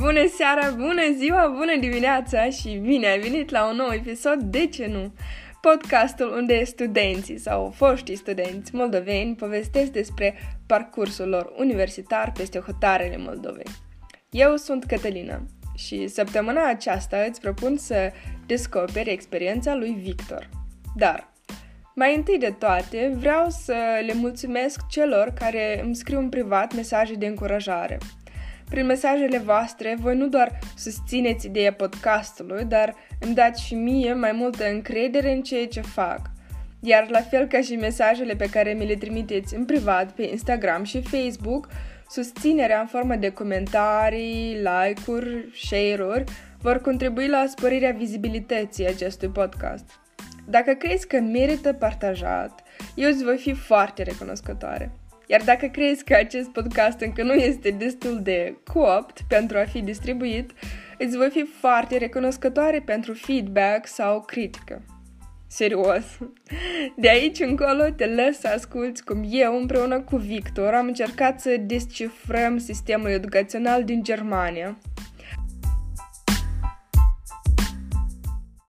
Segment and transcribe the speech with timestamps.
[0.00, 4.66] Bună seara, bună ziua, bună dimineața și bine ai venit la un nou episod De
[4.66, 5.12] ce nu?
[5.60, 10.34] Podcastul unde studenții sau foștii studenți moldoveni povestesc despre
[10.66, 13.66] parcursul lor universitar peste hotarele Moldovei.
[14.30, 15.42] Eu sunt Cătălina
[15.76, 18.12] și săptămâna aceasta îți propun să
[18.46, 20.48] descoperi experiența lui Victor.
[20.96, 21.32] Dar,
[21.94, 23.74] mai întâi de toate, vreau să
[24.06, 27.98] le mulțumesc celor care îmi scriu în privat mesaje de încurajare–
[28.70, 34.32] prin mesajele voastre, voi nu doar susțineți ideea podcastului, dar îmi dați și mie mai
[34.32, 36.20] multă încredere în ceea ce fac.
[36.80, 40.84] Iar la fel ca și mesajele pe care mi le trimiteți în privat pe Instagram
[40.84, 41.68] și Facebook,
[42.08, 46.24] susținerea în formă de comentarii, like-uri, share-uri
[46.60, 49.84] vor contribui la sporirea vizibilității acestui podcast.
[50.48, 52.62] Dacă crezi că merită partajat,
[52.94, 54.99] eu îți voi fi foarte recunoscătoare.
[55.30, 59.80] Iar dacă crezi că acest podcast încă nu este destul de copt pentru a fi
[59.80, 60.50] distribuit,
[60.98, 64.82] îți voi fi foarte recunoscătoare pentru feedback sau critică.
[65.46, 66.18] Serios.
[66.96, 71.56] De aici încolo te lăs să asculti cum eu împreună cu Victor am încercat să
[71.56, 74.78] descifrăm sistemul educațional din Germania.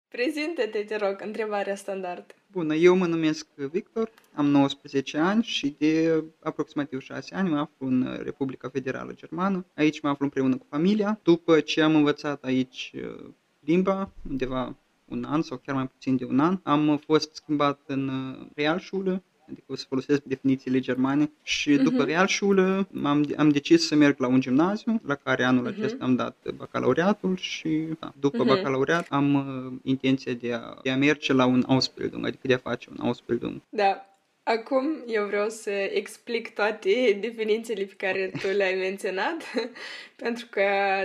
[0.07, 2.35] Prezintă-te, te rog, întrebarea standard.
[2.51, 7.87] Bună, eu mă numesc Victor, am 19 ani și de aproximativ 6 ani mă aflu
[7.87, 9.65] în Republica Federală Germană.
[9.75, 11.19] Aici mă aflu împreună cu familia.
[11.23, 16.25] După ce am învățat aici uh, limba, undeva un an sau chiar mai puțin de
[16.25, 21.77] un an, am fost schimbat în uh, Realschule, adică o să folosesc definițiile germane și
[21.77, 21.83] uh-huh.
[21.83, 25.77] după Realschule am, am decis să merg la un gimnaziu la care anul uh-huh.
[25.77, 28.47] acesta am dat bacalaureatul și da, după uh-huh.
[28.47, 32.57] bacalaureat am uh, intenția de a, de a merge la un Ausbildung, adică de a
[32.57, 33.61] face un Ausbildung.
[33.69, 34.05] Da,
[34.47, 39.43] Acum eu vreau să explic toate definițiile pe care tu le-ai menționat,
[40.23, 40.61] pentru că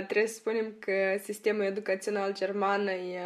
[0.07, 3.19] trebuie să spunem că sistemul educațional german e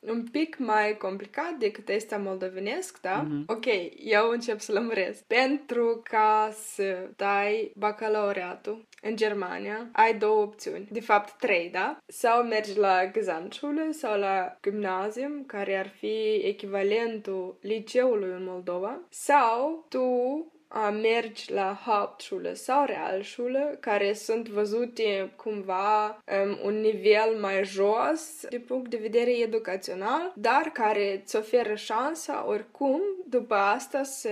[0.00, 3.26] un pic mai complicat decât este moldovenesc, da?
[3.26, 3.44] Mm-hmm.
[3.46, 3.64] Ok,
[4.04, 5.22] eu încep să lămuresc.
[5.22, 10.88] Pentru ca să dai bacalaureatul în Germania, ai două opțiuni.
[10.90, 11.98] De fapt, trei, da?
[12.06, 19.86] Sau mergi la Gesamtschule sau la gimnazium, care ar fi echivalentul liceului în Moldova, sau
[19.88, 20.06] tu
[20.68, 28.46] a mergi la Hauptschule sau Realschule, care sunt văzute cumva um, un nivel mai jos
[28.48, 34.30] din punct de vedere educațional, dar care îți oferă șansa oricum după asta să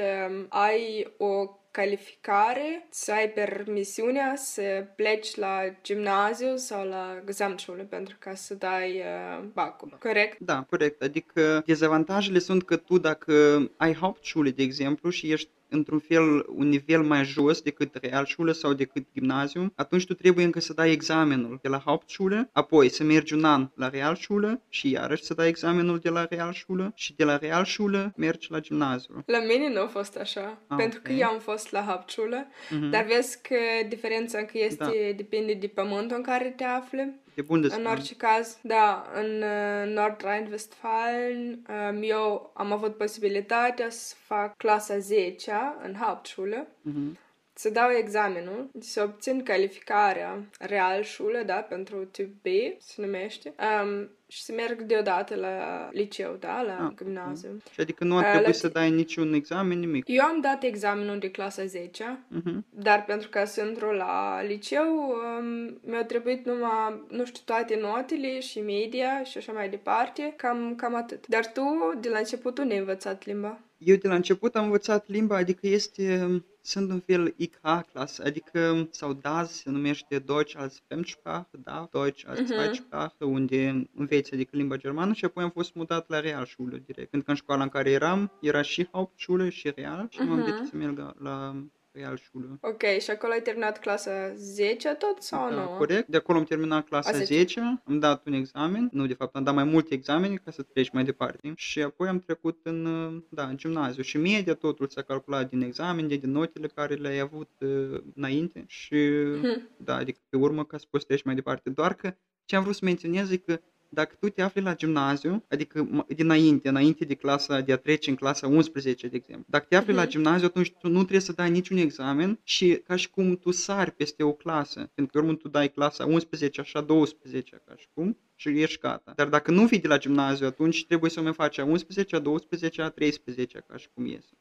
[0.48, 8.34] ai o calificare, să ai permisiunea să pleci la gimnaziu sau la Gesamtschule pentru ca
[8.34, 9.96] să dai uh, bacul.
[10.00, 10.38] Corect?
[10.38, 11.02] Da, corect.
[11.02, 13.34] Adică dezavantajele sunt că tu dacă
[13.76, 18.72] ai Hauptschule, de exemplu, și ești într-un fel un nivel mai jos decât Realschule sau
[18.72, 23.34] decât gimnaziu, atunci tu trebuie încă să dai examenul de la Hauptschule, apoi să mergi
[23.34, 27.36] un an la Realschule și iarăși să dai examenul de la Realschule și de la
[27.36, 29.22] Realschule mergi la gimnaziu.
[29.26, 31.14] La mine nu a fost așa, ah, pentru okay.
[31.14, 32.90] că eu am fost la Hauptschule, uh-huh.
[32.90, 33.56] dar vezi că
[33.88, 35.16] diferența încă este, da.
[35.16, 37.22] depinde de pământul în care te afli.
[37.34, 37.84] De Bundesland.
[37.84, 44.98] În orice caz, da, în uh, Nord-Rhein-Westfalen um, eu am avut posibilitatea să fac clasa
[44.98, 45.52] 10
[45.82, 47.18] în Hauptschule, uh-huh.
[47.54, 52.46] să dau examenul, să obțin calificarea Realschule, da, pentru tip B,
[52.78, 57.50] se numește, um, și să merg deodată la liceu, da, la ah, gimnaziu.
[57.50, 58.52] Uh, și adică nu ar trebui la...
[58.52, 60.04] să dai niciun examen, nimic?
[60.06, 62.42] Eu am dat examenul de clasa 10 uh-huh.
[62.42, 62.64] Mhm.
[62.70, 68.60] dar pentru că sunt la liceu, um, mi-au trebuit numai, nu știu, toate notele și
[68.60, 71.26] media și așa mai departe, cam, cam atât.
[71.26, 73.60] Dar tu, de la început, nu ai învățat limba?
[73.78, 77.60] Eu de la început am învățat limba, adică este, sunt un fel IK
[77.92, 82.44] clasă, adică, sau DAS se numește Deutsch als Fremdsprache, da, Deutsch als uh-huh.
[82.44, 87.10] Zweitsprache, unde înveți, adică limba germană și apoi am fost mutat la Realschule direct.
[87.10, 90.28] Pentru că în școala în care eram, era și Hauptschule și Real și uh-huh.
[90.28, 92.58] m-am decis să merg la Realschule.
[92.60, 95.76] Ok, și acolo ai terminat clasa 10 tot sau da, nu?
[95.76, 96.08] corect.
[96.08, 97.24] De acolo am terminat clasa 10.
[97.24, 100.62] 10, am dat un examen, nu de fapt am dat mai multe examene ca să
[100.62, 102.84] treci mai departe și apoi am trecut în,
[103.28, 107.50] da, în gimnaziu și media totul s-a calculat din examen, din notele care le-ai avut
[107.60, 109.10] uh, înainte și
[109.40, 109.68] hmm.
[109.76, 111.70] da, adică pe urmă ca să poți treci mai departe.
[111.70, 112.14] Doar că
[112.44, 113.60] ce am vrut să menționez e că
[113.94, 118.16] dacă tu te afli la gimnaziu, adică dinainte, înainte de clasa, de a trece în
[118.16, 119.96] clasa 11, de exemplu, dacă te afli uh-huh.
[119.96, 120.10] la mhm.
[120.10, 123.90] gimnaziu, atunci tu nu trebuie să dai niciun examen și ca și cum tu sari
[123.90, 128.18] peste o clasă, pentru că urmă tu dai clasa 11, așa 12, ca și cum,
[128.34, 129.12] și ești gata.
[129.16, 132.16] Dar dacă nu vii de la gimnaziu, atunci trebuie să o mai faci a 11,
[132.16, 134.32] a 12, a 13, ca și cum iese.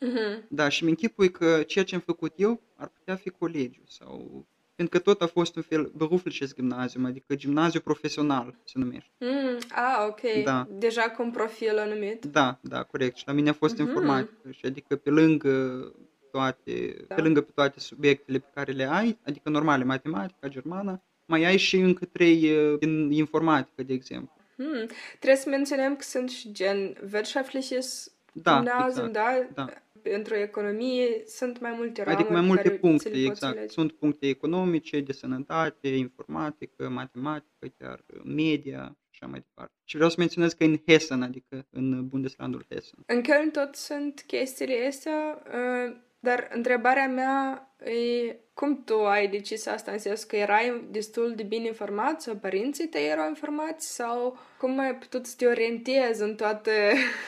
[0.00, 0.48] Uh-huh.
[0.48, 4.46] Da, și mi închipui că ceea ce am făcut eu ar putea fi colegiu sau
[4.80, 9.10] pentru că tot a fost un fel berufliches gimnazium, adică gimnaziu profesional se numește.
[9.18, 10.44] Mm, ah, ok.
[10.44, 10.66] Da.
[10.70, 12.24] Deja cu un profil anumit.
[12.24, 13.16] Da, da, corect.
[13.16, 13.86] Și la mine a fost Mhm.
[13.88, 15.84] informatică și adică pe lângă
[16.32, 17.14] toate, Da.
[17.14, 21.56] pe lângă pe toate subiectele pe care le ai, adică normale, matematica, germană, mai ai
[21.56, 24.32] și încă trei uh, din informatică, de exemplu.
[24.56, 24.86] Hmm.
[25.18, 29.54] Trebuie să menționăm că sunt și gen wirtschaftliches Da, gimnazium, exact.
[29.54, 29.64] da?
[29.64, 29.72] Da.
[30.02, 33.26] Pentru economie sunt mai multe ramuri Adică mai pe multe care ți puncte, le poți
[33.26, 33.56] exact.
[33.56, 33.72] alege.
[33.72, 39.74] Sunt puncte economice, de sănătate, informatică, matematică, chiar uh, media și așa mai departe.
[39.84, 42.98] Și vreau să menționez că în Hessen, adică în Bundeslandul Hessen.
[43.06, 49.66] În Köln tot sunt chestiile astea, uh, dar întrebarea mea e cum tu ai decis
[49.66, 54.38] asta în sensul că erai destul de bine informat sau părinții tăi erau informați sau
[54.58, 56.70] cum ai putut să te orientezi în toată,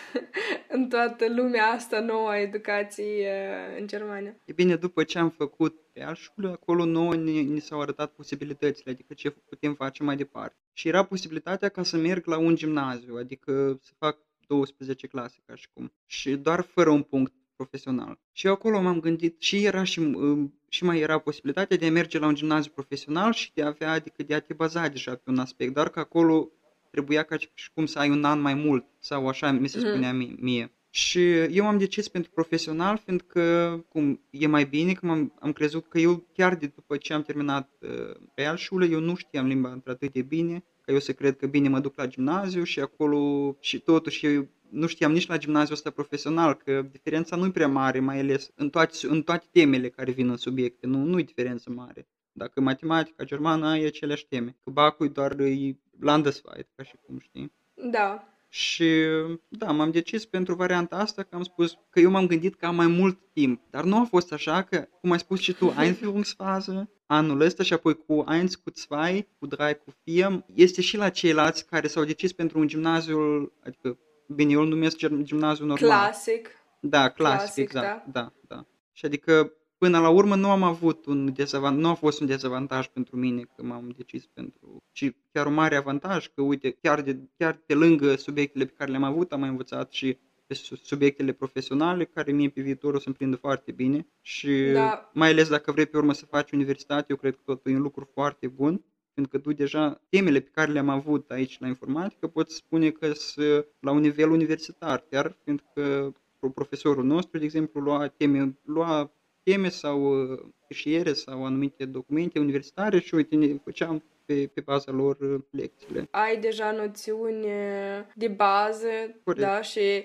[0.77, 4.37] în toată lumea asta nouă a educației uh, în Germania?
[4.45, 9.15] E bine, după ce am făcut Realschule, acolo nouă ni, ni s-au arătat posibilitățile, adică
[9.15, 10.57] ce putem face mai departe.
[10.73, 15.55] Și era posibilitatea ca să merg la un gimnaziu, adică să fac 12 clase ca
[15.55, 15.93] și cum.
[16.07, 18.19] Și doar fără un punct profesional.
[18.33, 20.39] Și eu acolo m-am gândit și era și, uh,
[20.69, 23.93] și mai era posibilitatea de a merge la un gimnaziu profesional și de a avea,
[23.93, 26.49] adică de a te baza deja pe un aspect, doar că acolo
[26.91, 29.89] trebuia ca și cum să ai un an mai mult, sau așa mi se Mhm.
[29.89, 30.35] spunea mie.
[30.41, 30.73] mie.
[30.91, 35.89] Și eu am decis pentru profesional, fiindcă cum e mai bine, că am am crezut
[35.89, 40.13] că eu chiar de după ce am terminat uh, Realschule, eu nu știam limba într-atât
[40.13, 43.79] de bine, că eu să cred că bine mă duc la gimnaziu și acolo și
[43.79, 48.01] totuși eu nu știam nici la gimnaziul ăsta profesional că diferența nu e prea mare,
[48.01, 51.71] mai ales în toate, în toate temele care vin în subiecte, nu, nu e diferență
[51.71, 52.09] mare.
[52.33, 54.57] Dacă matematica, germană, ai aceleași teme.
[54.65, 57.53] Că bacul e doar e Landesweit, ca și cum știi.
[57.91, 58.27] Da.
[58.49, 59.05] Și
[59.49, 62.75] da, m-am decis pentru varianta asta că am spus că eu m-am gândit că am
[62.75, 63.61] mai mult timp.
[63.71, 67.73] Dar nu a fost așa că, cum ai spus și tu, Einführungsphase, anul ăsta și
[67.73, 68.25] apoi cu 1,
[68.65, 72.67] cu 2, cu 3, cu 4, este și la ceilalți care s-au decis pentru un
[72.67, 73.99] gimnaziu, adică,
[74.35, 75.89] bine, eu îl numesc gim- gimnaziu normal.
[75.89, 76.49] Clasic.
[76.81, 78.07] Da, clasic, Clasic, exact.
[78.13, 78.67] Da, da.
[78.93, 82.87] Și adică până la urmă nu am avut un dezavantaj, nu a fost un dezavantaj
[82.87, 87.19] pentru mine că m-am decis pentru, ci chiar un mare avantaj că uite, chiar de,
[87.39, 91.33] chiar pe lângă subiectele pe care le-am avut, am mai învățat și pe su- subiectele
[91.33, 95.11] profesionale care mie pe viitor o să-mi prindă foarte bine și Da.
[95.15, 97.83] mai ales dacă vrei pe urmă să faci universitate, eu cred că tot e un
[97.83, 98.85] lucru foarte bun
[99.15, 103.13] pentru că tu deja temele pe care le-am avut aici la informatică poți spune că
[103.13, 108.59] sunt la un nivel universitar, chiar pentru că pro- profesorul nostru, de exemplu, lua teme,
[108.65, 109.13] lua
[109.43, 110.39] teme sau uh,
[110.69, 116.09] fișiere sau anumite documente universitare și uite, ne făceam pe, pe baza lor uh, lecțiile.
[116.11, 118.87] ai deja noțiuni uh, de bază,
[119.25, 119.47] Corect.
[119.47, 120.05] da, și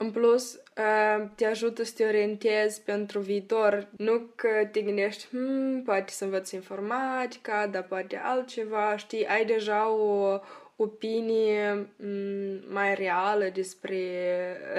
[0.00, 3.88] în plus uh, te ajută să te orientezi pentru viitor.
[3.96, 9.90] Nu că te gândești, hmm, poate să învăț informatica, dar poate altceva, știi, ai deja
[9.90, 10.38] o
[10.76, 14.00] opinie mm, mai reală despre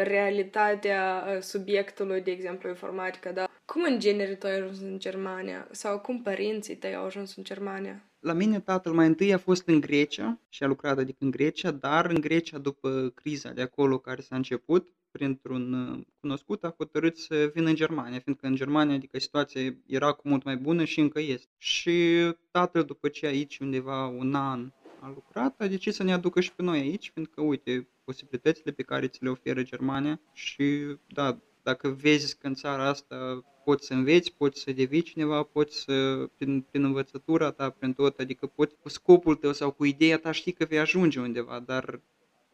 [0.03, 3.47] realitatea uh, subiectului, de exemplu, informatica, da?
[3.65, 5.67] Cum în genere tu ai ajuns în Germania?
[5.71, 8.03] Sau cum părinții tăi au ajuns în Germania?
[8.19, 11.71] La mine tatăl mai întâi a fost în Grecia și a lucrat adică în Grecia,
[11.71, 17.17] dar în Grecia după criza de acolo care s-a început, printr-un uh, cunoscut a hotărât
[17.17, 20.99] să vină în Germania, fiindcă în Germania adică situația era cu mult mai bună și
[20.99, 21.49] încă este.
[21.57, 22.19] Și
[22.51, 26.53] tatăl după ce aici undeva un an a lucrat, a decis să ne aducă și
[26.53, 31.89] pe noi aici, fiindcă uite posibilitățile pe care ți le oferă Germania și da, dacă
[31.89, 36.61] vezi că în țara asta poți să înveți, poți să devii cineva, poți să, prin,
[36.61, 40.51] prin învățătura ta, prin tot, adică poți cu scopul tău sau cu ideea ta știi
[40.51, 42.01] că vei ajunge undeva, dar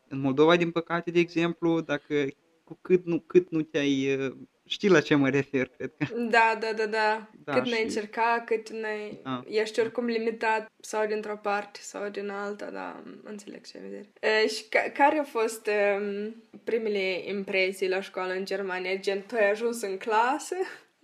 [0.08, 2.28] în Moldova, din păcate, de exemplu, dacă
[2.66, 4.34] cu cât nu, cât nu te-ai, uh,
[4.68, 6.06] știi la ce mă refer, cred că.
[6.16, 7.30] Da, da, da, da.
[7.44, 9.20] Da, cât n-ai și- încercat, cât n-ai...
[9.24, 9.44] Da.
[9.48, 14.10] Ești oricum limitat sau dintr-o parte sau din alta, da, înțeleg ce ai vedere.
[14.44, 15.68] E, și ca- care au fost
[15.98, 18.96] um, primele impresii la școală în Germania?
[18.96, 20.56] Gen, tu ai ajuns în clasă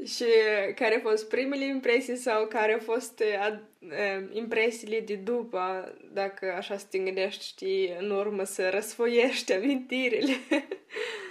[0.06, 0.26] și
[0.76, 5.94] care au fost primele impresii sau care au fost e, ad, e, impresiile de după,
[6.14, 10.34] dacă așa să te gândești, știi, în urmă să răsfoiești amintirile.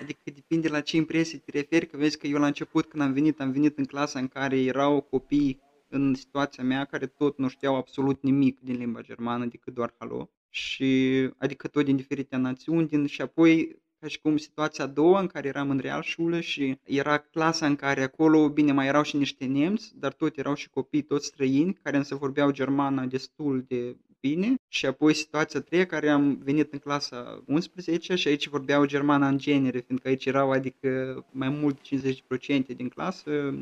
[0.01, 3.13] Adică depinde la ce impresii te referi, că vezi că eu la început când am
[3.13, 7.49] venit, am venit în clasa în care erau copii în situația mea care tot nu
[7.49, 12.89] știau absolut nimic din limba germană decât doar halo și adică tot din diferite națiuni
[12.89, 16.79] din, și apoi ca și cum situația a doua în care eram în Realschule și
[16.85, 20.71] era clasa în care acolo, bine, mai erau și niște nemți, dar tot erau și
[20.71, 25.87] copii toți străini care însă vorbeau germană destul de bine și apoi situația a treia
[25.87, 30.51] care am venit în clasa 11 și aici vorbeau germana în genere, fiindcă aici erau
[30.51, 32.19] adică mai mult de
[32.63, 33.55] 50% din clasă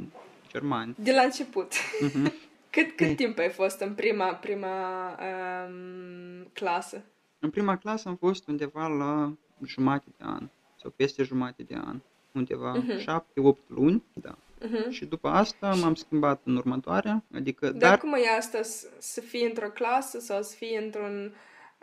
[0.49, 0.95] germani.
[0.99, 1.73] De la început.
[2.01, 2.33] Mhm.
[2.71, 7.05] Cât, cât timp ai fost în prima, prima um, clasă?
[7.39, 9.37] În prima clasă am fost undeva la
[9.67, 10.49] jumate de an
[10.81, 12.01] sau peste jumate de an,
[12.33, 12.99] undeva Mhm.
[12.99, 14.35] șapte-opt luni, da.
[14.63, 14.89] Uh-huh.
[14.91, 19.21] Și după asta m-am schimbat în următoarea, adică, Dar, dar cum e asta să, să
[19.21, 21.35] fii într-o clasă sau să fii într-un,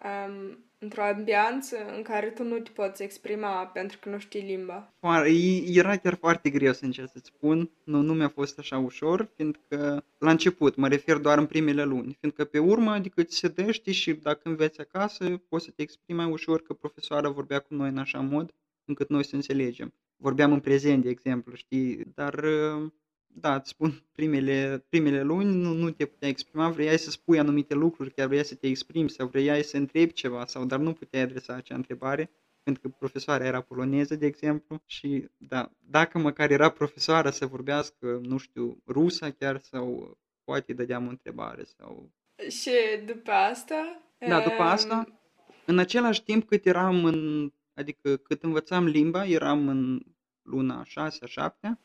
[0.04, 4.94] um, într-o ambianță în care tu nu te poți exprima pentru că nu știi limba?
[5.00, 7.70] foar- e- era chiar foarte greu, sincer să-ți spun.
[7.84, 12.18] Nu, nu mi-a fost așa ușor, fiindcă la început, mă refer doar în primele luni,
[12.20, 15.82] fiindcă pe urmă, adică ți se dă, știi, și dacă înveți acasă, poți să te
[15.82, 18.54] exprimi mai ușor că profesoara vorbea cu noi în așa mod
[18.86, 19.94] încât noi să înțelegem.
[20.18, 22.92] Vorbeam în prezent, de exemplu, știi, dar uh,
[23.38, 27.74] da, îți spun, primele, primele luni nu, nu te puteai exprima, vrei să spui anumite
[27.74, 31.24] lucruri, chiar vrei să te exprimi sau vrei să întrebi ceva, sau dar nu puteai
[31.24, 32.32] adresa acea întrebare,
[32.64, 38.20] pentru că profesoara era poloneză, de exemplu, și da, dacă măcar era profesoara să vorbească,
[38.24, 42.12] nu știu, rusa chiar, sau poate îi dădeam o întrebare, sau...
[42.50, 42.72] Și
[43.06, 44.00] după asta...
[44.28, 45.20] Da, după um, asta,
[45.66, 50.02] în același timp cât eram în, adică cât învățam limba, eram în
[50.42, 51.80] luna a șasea, a șaptea,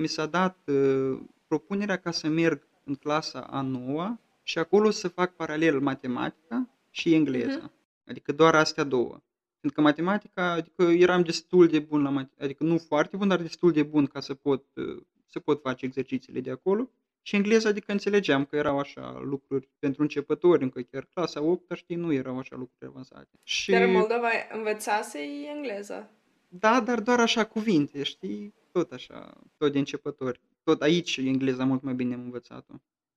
[0.00, 5.08] mi s-a dat uh, propunerea ca să merg în clasa a noua și acolo să
[5.08, 7.56] fac paralel matematica și engleza.
[7.56, 7.72] Mhm.
[8.06, 9.20] Adică doar astea două.
[9.60, 13.40] Pentru că matematica, adică eram destul de bun la mat- adică nu foarte bun, dar
[13.40, 16.90] destul de bun ca să pot, uh, să pot face exercițiile de acolo.
[17.22, 21.96] Și engleza, adică înțelegeam că erau așa lucruri pentru începători, încă chiar clasa 8 știi,
[21.96, 23.28] nu erau așa lucruri avansate.
[23.42, 23.70] Și...
[23.70, 25.18] Dar în Moldova învățase
[25.56, 26.10] engleză.
[26.48, 28.54] Da, dar doar așa cuvinte, știi?
[28.72, 30.40] Tot așa, tot de începători.
[30.62, 32.74] Tot aici engleza mult mai bine am învățat-o.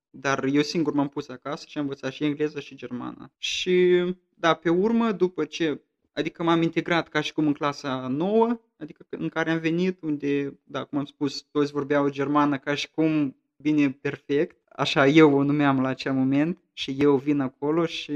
[0.10, 3.31] Dar eu singur m-am pus acasă și am învățat și engleza și germana.
[3.38, 4.03] Și
[4.36, 5.81] da, pe urmă, după ce,
[6.13, 10.60] adică m-am integrat ca și cum în clasa nouă, adică în care am venit, unde,
[10.63, 14.57] da, cum am spus, toți vorbeau germană ca și cum bine perfect.
[14.69, 18.13] Așa eu o numeam la acel moment și eu vin acolo și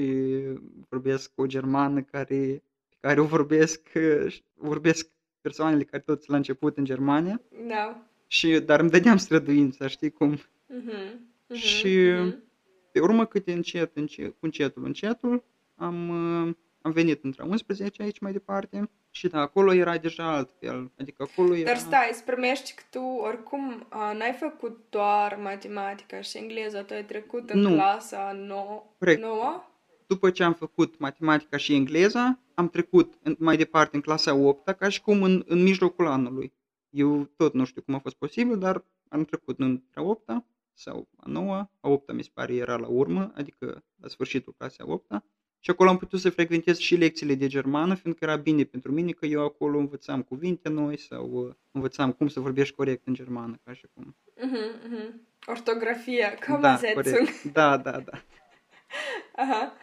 [0.90, 2.64] vorbesc o germană care
[3.00, 3.90] care o vorbesc,
[4.70, 5.10] vorbesc
[5.48, 8.02] persoanele care toți la început în Germania, Da.
[8.28, 10.30] și, dar îmi dădeam străduința, știi cum?
[10.30, 11.30] Mhm.
[11.48, 11.60] Mhm.
[11.60, 12.44] Și- Mhm.
[12.92, 15.44] Pe urmă, câte încet, încet, cu încetul, încetul,
[15.76, 20.92] am, uh, am venit între 11 aici mai departe și da, acolo era deja altfel,
[21.00, 21.66] adică acolo era...
[21.66, 26.94] Dar stai, îți primești că tu oricum a, n-ai făcut doar matematica și engleza, tu
[26.94, 27.70] ai trecut în Nu.
[27.74, 28.84] clasa nouă.
[28.98, 29.22] Corect.
[29.22, 29.64] nouă?
[30.08, 34.70] După ce am făcut matematica și engleza, am trecut în, mai departe în clasa 8
[34.70, 36.54] ca și cum în, în mijlocul anului.
[36.90, 41.08] Eu tot nu știu cum a fost posibil, dar am trecut între a 8 sau
[41.18, 44.92] a 9 a 8 mi se pare era la urmă, adică la sfârșitul clasei a
[44.92, 45.24] 8
[45.60, 49.12] și acolo am putut să frecventez și lecțiile de germană, fiindcă era bine pentru mine
[49.12, 53.60] că eu acolo învățam cuvinte noi sau uh, învățam cum să vorbești corect în germană,
[53.64, 54.16] ca și cum.
[54.42, 54.58] Mhm,
[54.90, 55.28] mhm.
[55.46, 57.44] Ortografia, cum da, da, corect.
[57.44, 58.22] Da, da, da.
[59.44, 59.74] Aha.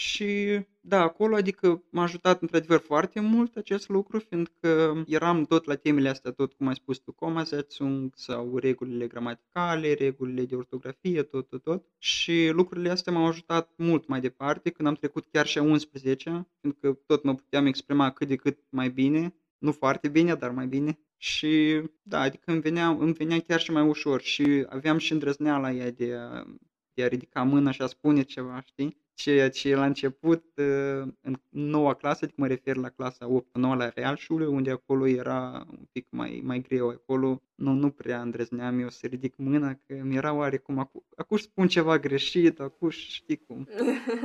[0.00, 5.74] Și da, acolo adică m-a ajutat într-adevăr foarte mult acest lucru, fiindcă eram tot la
[5.74, 11.48] temele astea, tot cum ai spus tu, Kommasetzung sau regulile gramaticale, regulile de ortografie, tot,
[11.48, 11.84] tot, tot.
[11.98, 16.48] Și lucrurile astea m-au ajutat mult mai departe când am trecut chiar și a 11
[16.60, 20.66] fiindcă tot mă puteam exprima cât de cât mai bine, nu foarte bine, dar mai
[20.66, 20.98] bine.
[21.16, 25.66] Și da, adică îmi venea, îmi venea chiar și mai ușor și aveam și îndrăzneala
[25.66, 26.44] aia de a,
[26.94, 28.98] de a ridica mâna și a spune ceva, știi?
[29.22, 33.74] Ceea ce la început, uh, în noua clasă, adică mă refer la clasa 8 9
[33.74, 36.88] la Realschule, unde acolo era un pic mai, mai greu.
[36.88, 41.36] Acolo nu, nu prea îndrăzneam eu să ridic mâna, că mi era oarecum, acu, acu
[41.36, 43.68] spun ceva greșit, acu știi cum.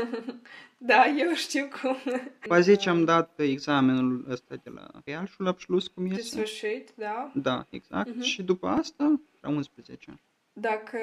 [0.77, 1.97] da, eu știu cum.
[2.41, 6.35] După a 10 am dat examenul ăsta de la Realschulabschluss, cum De este.
[6.35, 7.31] sfârșit, da.
[7.33, 8.09] Da, exact.
[8.09, 8.21] Mhm.
[8.21, 10.19] Și după asta, la 11.
[10.53, 10.97] Dacă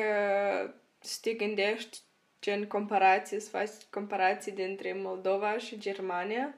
[0.99, 1.99] să te gândești
[2.43, 6.55] gen comparație, să faci comparații dintre Moldova și Germania,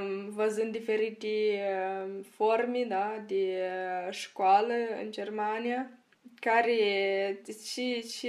[0.00, 1.28] um, văzând diferite
[2.04, 3.58] um, forme da, de
[4.06, 5.90] uh, școală în Germania,
[6.34, 6.74] care
[7.64, 8.28] și, și,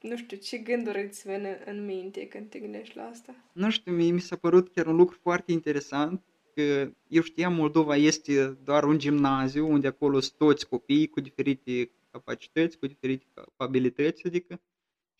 [0.00, 3.34] nu știu, ce gânduri îți vin în- în minte când te gândești la asta?
[3.52, 6.22] Nu știu, mie mi s-a părut chiar un lucru foarte interesant,
[6.54, 11.90] că eu știam Moldova este doar un gimnaziu unde acolo sunt toți copiii cu diferite
[12.10, 13.24] capacități, cu diferite
[13.56, 14.60] abilități, adică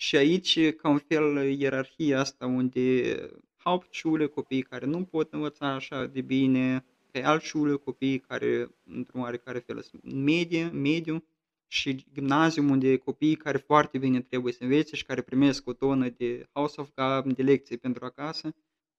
[0.00, 3.14] și aici, ca un fel, ierarhia asta unde
[3.56, 9.82] Hauptschule, copiii care nu pot învăța așa de bine, Realschule, copiii care, într-un oarecare fel,
[9.82, 11.24] sunt medie, mediu,
[11.66, 16.08] și gimnazium unde copiii care foarte bine trebuie să învețe și care primesc o tonă
[16.08, 18.54] de Hausaufgaben, de lecții pentru acasă.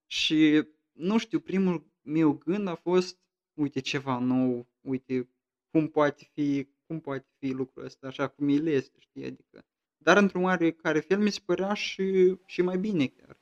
[0.06, 3.18] Și, nu știu, primul meu gând a fost,
[3.54, 5.28] uite ceva nou, uite
[5.70, 9.64] cum poate fi, cum poate fi lucrul ăsta așa cum el este, știi, adică
[10.02, 13.36] Dar într-un oarecare fel mi se părea și, și mai bine chiar.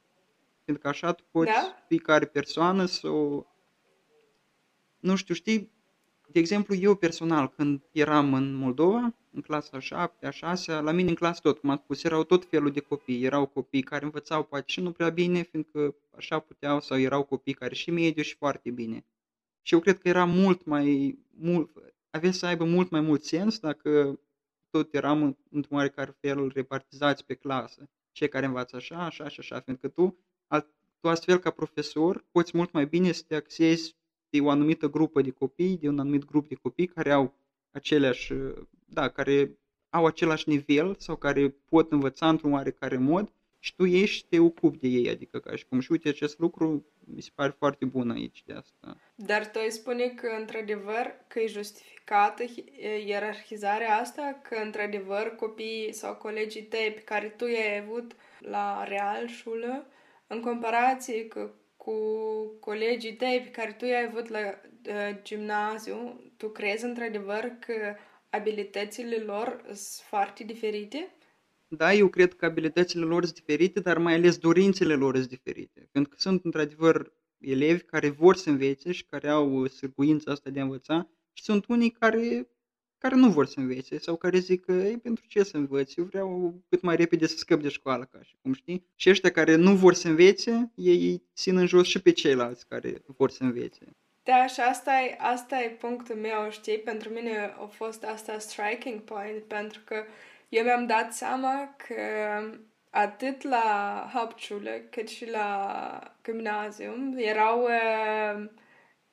[0.65, 1.85] Pentru că așa tu poți Da?
[1.87, 3.45] fiecare persoană să o...
[4.99, 5.71] Nu știu, știi,
[6.33, 11.09] de exemplu, eu personal, când eram în Moldova, în clasa 7 a 6 la mine
[11.09, 13.25] în clasă tot, cum am spus, erau tot felul de copii.
[13.25, 17.53] Erau copii care învățau poate și nu prea bine, fiindcă așa puteau, sau erau copii
[17.53, 19.05] care și mediu și foarte bine.
[19.63, 21.71] Și eu cred că era mult mai, mult,
[22.11, 24.21] avea să aibă mult mai mult sens dacă
[24.71, 27.89] tot eram într-un oarecare fel repartizați pe clasă.
[28.13, 30.19] Cei care învață așa, așa și așa, fiindcă tu,
[31.01, 33.97] tu astfel ca profesor poți mult mai bine să te axezi
[34.31, 37.35] de o anumită grupă de copii, de un anumit grup de copii care au
[37.71, 38.33] aceleași,
[38.85, 39.59] da, care
[39.91, 44.79] au același nivel sau care pot învăța într-un oarecare mod și tu ești te ocupi
[44.79, 48.11] de ei, adică ca și cum și uite acest lucru mi se pare foarte bun
[48.11, 48.97] aici de asta.
[49.15, 52.45] Dar tu îi spune că într-adevăr că e justificată
[53.07, 59.27] ierarhizarea asta, că într-adevăr copiii sau colegii tăi pe care tu i-ai avut la real
[59.29, 59.87] șulă,
[60.27, 61.95] în comparație cu, cu
[62.61, 67.97] colegii tăi pe care tu i-ai avut la uh, gimnaziu, tu crezi într-adevăr că
[68.31, 71.15] abilitățile lor sunt foarte diferite?
[71.77, 75.89] Da, eu cred că abilitățile lor sunt diferite, dar mai ales dorințele lor sunt diferite.
[75.93, 80.61] Pentru că sunt într-adevăr elevi care vor să învețe și care au sârguința asta de
[80.61, 82.49] a învăța și sunt unii care,
[82.99, 85.95] care nu vor să învețe sau care zic că, ei, pentru ce să învăț?
[85.97, 88.87] Eu vreau cât mai repede să scăp de școală, ca și cum știi.
[88.95, 93.03] Și ăștia care nu vor să învețe, ei țin în jos și pe ceilalți care
[93.07, 93.85] vor să învețe.
[94.23, 96.79] Da, și asta e, asta e punctul meu, știi?
[96.79, 100.05] Pentru mine a fost asta striking point, pentru că
[100.51, 102.03] eu mi-am dat seama că
[102.91, 108.51] atât la Hauptschule cât și la gimnazium erau uh,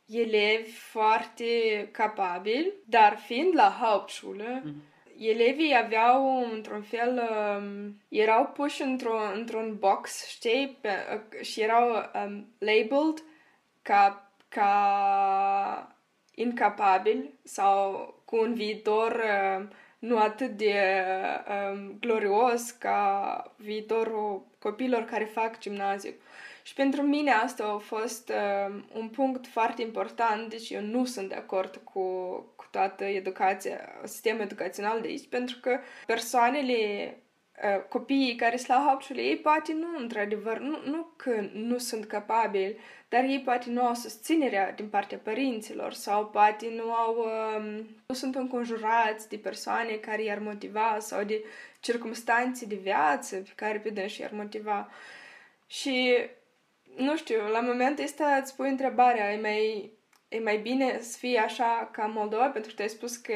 [0.05, 1.45] elevi foarte
[1.91, 5.19] capabili, dar fiind la Hauptschule, mm-hmm.
[5.19, 7.29] elevii aveau într-un fel,
[7.59, 13.23] um, erau puși într-un, într-un box, știi, pe, uh, și erau um, labeled
[13.81, 15.95] ca, ca
[16.35, 19.67] incapabili sau cu un viitor uh,
[19.99, 21.03] nu atât de
[21.73, 26.13] um, glorios ca viitorul copilor care fac gimnaziu.
[26.63, 28.31] Și pentru mine asta a fost
[28.69, 31.99] um, un punct foarte important, deci eu nu sunt de acord cu,
[32.55, 37.17] cu toată educația, sistemul educațional de aici, pentru că persoanele
[37.63, 42.05] Uh, copiii care sunt la Hauptschule, ei poate nu, într-adevăr, nu, nu că nu sunt
[42.05, 42.77] capabili,
[43.09, 48.15] dar ei poate nu au susținerea din partea părinților sau poate nu au, um, nu
[48.15, 51.43] sunt înconjurați de persoane care i-ar motiva sau de
[51.79, 54.89] circumstanțe de viață pe care pe dânsi i-ar motiva.
[55.67, 56.15] Și,
[56.95, 59.91] nu știu, la momentul ăsta îți pui întrebarea, e mai,
[60.27, 63.33] e mai bine să fie așa ca Moldova, pentru că tu ai spus că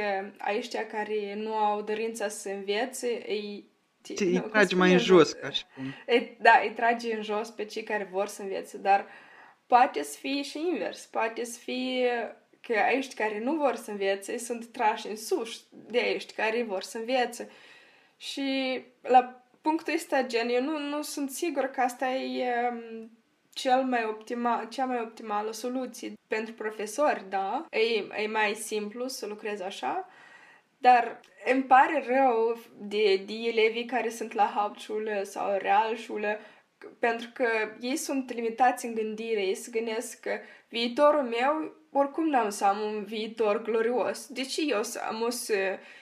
[0.57, 3.69] ăștia care nu au dorința să învețe, ei
[4.01, 5.83] te, îi trage mai în jos, ca și cum.
[6.05, 9.05] E, da, îi trage în jos pe cei care vor să învețe, dar
[9.71, 11.05] poate să fie și invers.
[11.05, 15.99] Poate să fie că ești care nu vor să învețe sunt trași în sus de
[15.99, 17.49] ești care vor să învețe.
[18.17, 23.11] Și la punctul ăsta, gen, eu nu, nu sunt sigur că asta e um,
[23.53, 27.65] cel mai optima, cea mai optimală soluție pentru profesori, da.
[27.69, 30.07] E, e mai simplu să lucrezi așa,
[30.77, 31.19] dar
[31.51, 36.39] îmi pare rău de, de elevii care sunt la Hauptschule sau Realschule,
[36.99, 37.47] pentru că
[37.79, 40.31] ei sunt limitați în gândire, ei se gândesc că
[40.69, 44.27] viitorul meu oricum n-am să am un viitor glorios.
[44.27, 45.53] De ce eu să am să,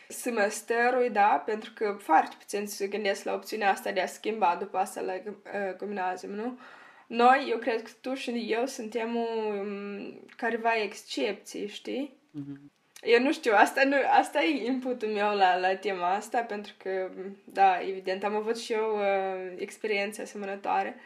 [0.08, 1.44] să mă stărui, da?
[1.46, 5.14] Pentru că foarte puțin se gândesc la opțiunea asta de a schimba după asta la
[5.14, 6.60] uh, gimnazium, nu?
[7.08, 12.18] Noi, eu cred că tu și eu suntem um, careva excepții, știi?
[12.40, 12.79] Mm-hmm.
[13.02, 17.10] Eu nu știu, asta, nu, asta e inputul meu la, la tema asta, pentru că,
[17.44, 21.00] da, evident, am avut și eu uh, experiențe asemănătoare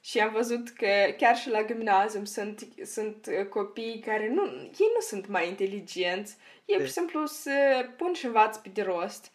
[0.00, 4.90] și am văzut că chiar și la gimnazium sunt, sunt uh, copii care nu, ei
[4.94, 9.30] nu sunt mai inteligenți, ei pur și simplu se pun și învață pe de rost.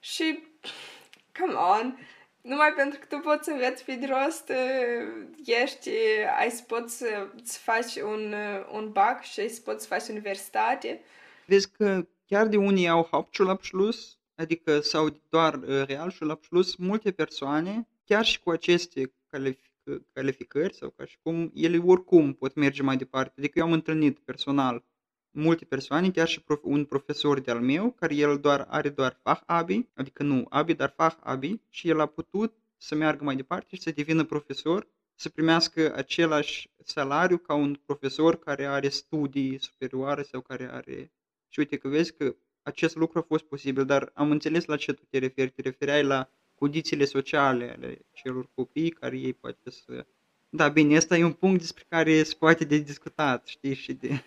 [0.00, 0.48] Și,
[1.38, 1.98] come on,
[2.40, 5.90] numai pentru că tu poți să înveți pe de rost, uh, ești,
[6.38, 10.08] ai să poți să faci un, uh, un bac și ai să poți să faci
[10.08, 11.00] universitate,
[11.48, 18.24] vezi că chiar de unii au Hauptschulabschluss, adică sau doar uh, Realschulabschluss, multe persoane, chiar
[18.24, 23.34] și cu aceste calific- calificări sau ca și cum, ele oricum pot merge mai departe.
[23.38, 24.84] Adică eu am întâlnit personal
[25.30, 29.42] multe persoane, chiar și prof- un profesor de-al meu, care el doar are doar Fach
[29.46, 33.76] Abi, adică nu Abi, dar Fach Abi, și el a putut să meargă mai departe
[33.76, 40.22] și să devină profesor, să primească același salariu ca un profesor care are studii superioare
[40.22, 41.12] sau care are
[41.48, 44.92] și uite că vezi că acest lucru a fost posibil, dar am înțeles la ce
[44.92, 45.50] tu te referi.
[45.50, 50.06] Te refereai la condițiile sociale ale celor copii care ei poate să...
[50.48, 54.22] Da, bine, asta e un punct despre care se poate de discutat, știi, și de...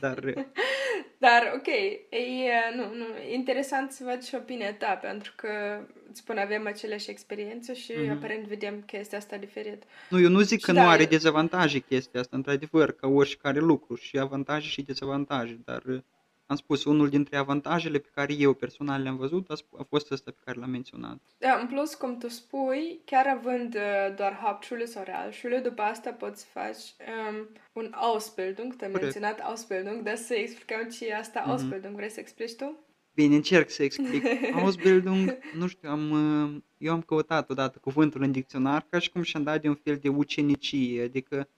[0.00, 0.34] Dar
[1.18, 5.48] Dar, ok, e, nu, nu, e interesant să văd și opinia ta, pentru că,
[6.10, 8.10] îți spun, avem aceleași experiențe și mm-hmm.
[8.10, 9.82] aparent vedem chestia asta diferit.
[10.10, 13.58] Nu, eu nu zic și că da, nu are dezavantaje chestia asta, într-adevăr, ca oricare
[13.58, 15.82] lucru, și avantaje și dezavantaje, dar
[16.46, 20.30] am spus, unul dintre avantajele pe care eu personal le-am văzut a, a fost ăsta
[20.30, 21.18] pe care l-am menționat.
[21.38, 26.10] Da, în plus, cum tu spui, chiar având uh, doar Hauptschule sau Realschule, după asta
[26.10, 26.82] poți să faci
[27.30, 31.50] um, un Ausbildung, te-am menționat Ausbildung, dar să explicăm ce e asta mm-hmm.
[31.50, 31.94] Ausbildung.
[31.94, 32.78] Vrei să explici tu?
[33.14, 34.24] Bine, încerc să explic.
[34.62, 39.22] Ausbildung, nu știu, am, uh, eu am căutat odată cuvântul în dicționar ca și cum
[39.22, 41.48] și-am dat de un fel de ucenicie, adică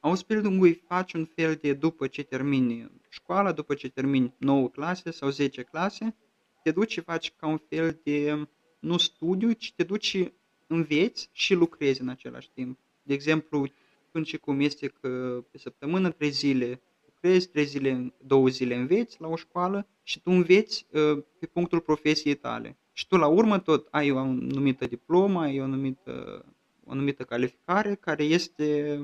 [0.00, 5.10] Ausbildung îi faci un fel de după ce termini școala, după ce termini 9 clase
[5.10, 6.16] sau 10 clase,
[6.62, 10.32] te duci și faci ca un fel de, nu studiu, ci te duci și
[10.66, 12.78] înveți și lucrezi în același timp.
[13.02, 13.66] De exemplu,
[14.12, 19.20] când și cum este că pe săptămână 3 zile lucrezi, 3 zile, 2 zile înveți
[19.20, 22.78] la o școală și tu înveți uh, pe punctul profesiei tale.
[22.92, 26.44] Și tu la urmă tot ai o anumită diplomă, ai o anumită,
[26.84, 28.98] o anumită calificare care este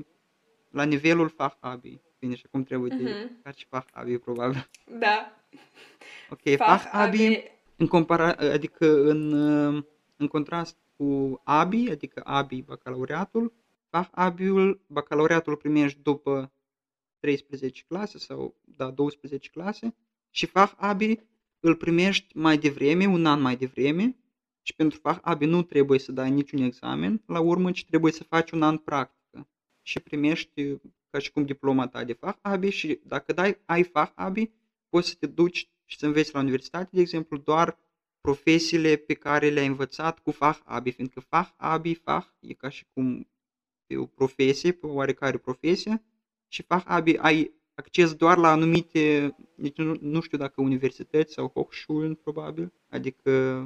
[0.77, 2.01] la nivelul Fachabi.
[2.19, 3.03] Bine, și acum trebuie uh-huh.
[3.03, 4.69] de ca și Fachabi, probabil.
[4.99, 5.45] Da.
[6.31, 7.43] Ok, Fachabi,
[7.77, 9.33] în compara, adică în,
[10.17, 13.53] în contrast cu ABI, adică ABI bacalaureatul,
[13.89, 16.53] Fachabiul, bacalaureatul primești după
[17.19, 19.95] 13 clase sau, da, 12 clase
[20.31, 21.21] și Fachabi
[21.61, 24.17] îl primești mai devreme, un an mai devreme
[24.63, 28.51] și pentru Fachabi nu trebuie să dai niciun examen la urmă, ci trebuie să faci
[28.51, 29.16] un an practic
[29.87, 30.77] și primești
[31.11, 34.51] ca și cum diploma ta de Fachabi și dacă dai, ai Fachabi,
[34.89, 37.79] poți să te duci și să înveți la universitate, de exemplu, doar
[38.21, 43.29] profesiile pe care le-ai învățat cu Fachabi, fiindcă Fachabi, Fach e ca și cum
[43.87, 46.03] pe o profesie, pe o oarecare profesie
[46.49, 52.15] și Fachabi ai acces doar la anumite, deci nu, nu știu dacă universități sau Hochschulen
[52.15, 53.65] probabil, adică...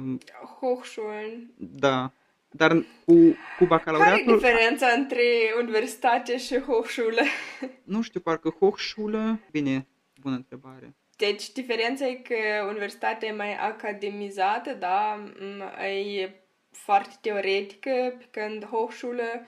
[0.59, 1.53] Hochschulen.
[1.57, 2.13] Da,
[2.51, 4.23] dar cu, cu bacalaureatul...
[4.25, 5.23] Care e diferența între
[5.59, 7.23] universitate și Hochschule?
[7.83, 9.39] Nu știu, parcă Hochschule...
[9.51, 9.87] Bine,
[10.21, 10.95] bună întrebare.
[11.17, 15.23] Deci, diferența e că universitatea e mai academizată, da?
[15.85, 16.29] E
[16.71, 19.47] foarte teoretică, pe când Hochschule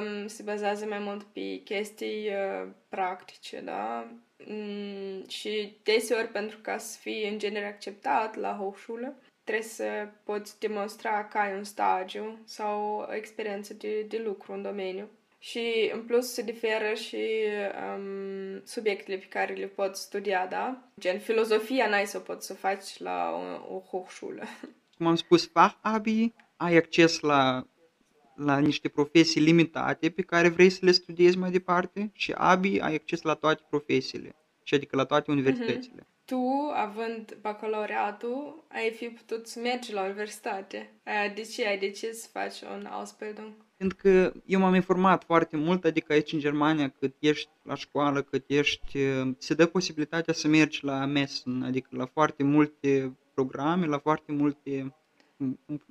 [0.00, 4.10] um, se bazează mai mult pe chestii uh, practice, da?
[4.46, 10.60] Mm, și deseori, pentru ca să fii în genere acceptat la Hochschule, trebuie să poți
[10.60, 15.08] demonstra că ai un stagiu sau o experiență de, de lucru în domeniu.
[15.38, 17.24] Și în plus se diferă și
[17.96, 20.82] um, subiectele pe care le poți studia, da?
[21.00, 23.30] Gen filozofia n-ai să o poți să faci la
[23.68, 24.42] o, o hochschule.
[24.96, 27.66] Cum am spus, Fachabi, ai acces la,
[28.34, 32.94] la niște profesii limitate pe care vrei să le studiezi mai departe și Abi ai
[32.94, 36.02] acces la toate profesiile, și adică la toate universitățile.
[36.02, 40.90] Mm-hmm tu, având bacalaureatul, ai fi putut să mergi la universitate.
[41.34, 43.52] De ce ai decis să faci un Ausbildung?
[43.76, 48.22] Pentru că eu m-am informat foarte mult, adică aici în Germania, cât ești la școală,
[48.22, 48.98] cât ești,
[49.38, 54.94] se dă posibilitatea să mergi la Messen, adică la foarte multe programe, la foarte multe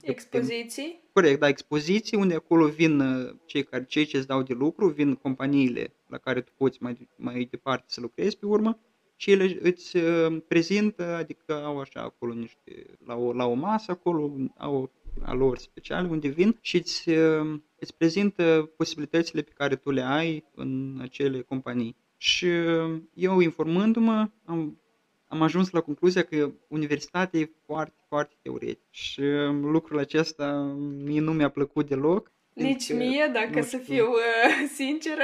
[0.01, 1.01] Expoziții?
[1.13, 4.87] Corect, da, expoziții unde acolo vin uh, cei, care, cei ce îți dau de lucru,
[4.87, 8.79] vin companiile la care tu poți mai, mai departe să lucrezi pe urmă
[9.15, 13.91] și ele îți uh, prezintă, adică au așa acolo niște, la o, la o masă
[13.91, 19.75] acolo, au a lor special unde vin și îți, uh, îți prezintă posibilitățile pe care
[19.75, 21.95] tu le ai în acele companii.
[22.17, 24.79] Și uh, eu informându-mă am,
[25.27, 29.21] am ajuns la concluzia că universitatea e foarte, foarte teoretic și
[29.61, 32.31] lucrul acesta mie nu mi-a plăcut deloc.
[32.53, 35.23] Nici mie, dacă să fiu uh, sinceră.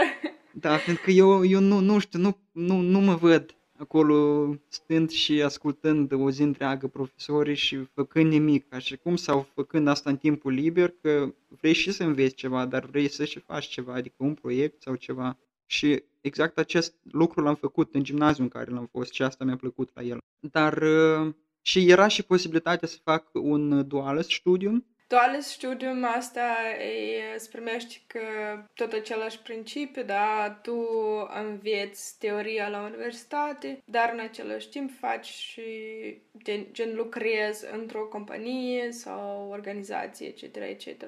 [0.51, 5.09] Da, pentru că eu, eu nu, nu știu, nu, nu, nu mă văd acolo stând
[5.09, 10.17] și ascultând o zi întreagă profesorii și făcând nimic, așa cum, sau făcând asta în
[10.17, 14.15] timpul liber, că vrei și să înveți ceva, dar vrei să și faci ceva, adică
[14.17, 15.37] un proiect sau ceva.
[15.65, 19.55] Și exact acest lucru l-am făcut în gimnaziu în care l-am fost și asta mi-a
[19.55, 20.17] plăcut la el.
[20.39, 27.33] Dar uh, și era și posibilitatea să fac un dual studium, Duales studium asta e,
[27.35, 28.19] îți primești că
[28.73, 30.87] tot același principiu, da, tu
[31.33, 35.61] înveți teoria la universitate, dar în același timp faci și
[36.43, 41.03] gen, gen lucrezi într-o companie sau organizație, etc., etc.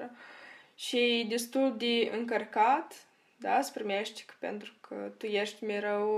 [0.74, 3.06] Și destul de încărcat,
[3.42, 6.08] da, să primești, că pentru că tu ești mereu...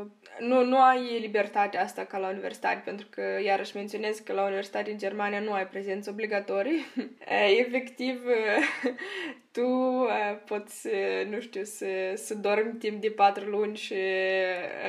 [0.00, 0.06] uh,
[0.38, 4.90] Nu, nu ai libertatea asta ca la universitate, pentru că, iarăși menționez că la universitate
[4.90, 6.84] în Germania nu ai prezență obligatorii.
[7.26, 8.92] Eh, Efectiv, eh,
[9.52, 9.60] tu
[10.08, 13.94] eh, poți, eh, nu știu, să, să dormi timp de patru luni și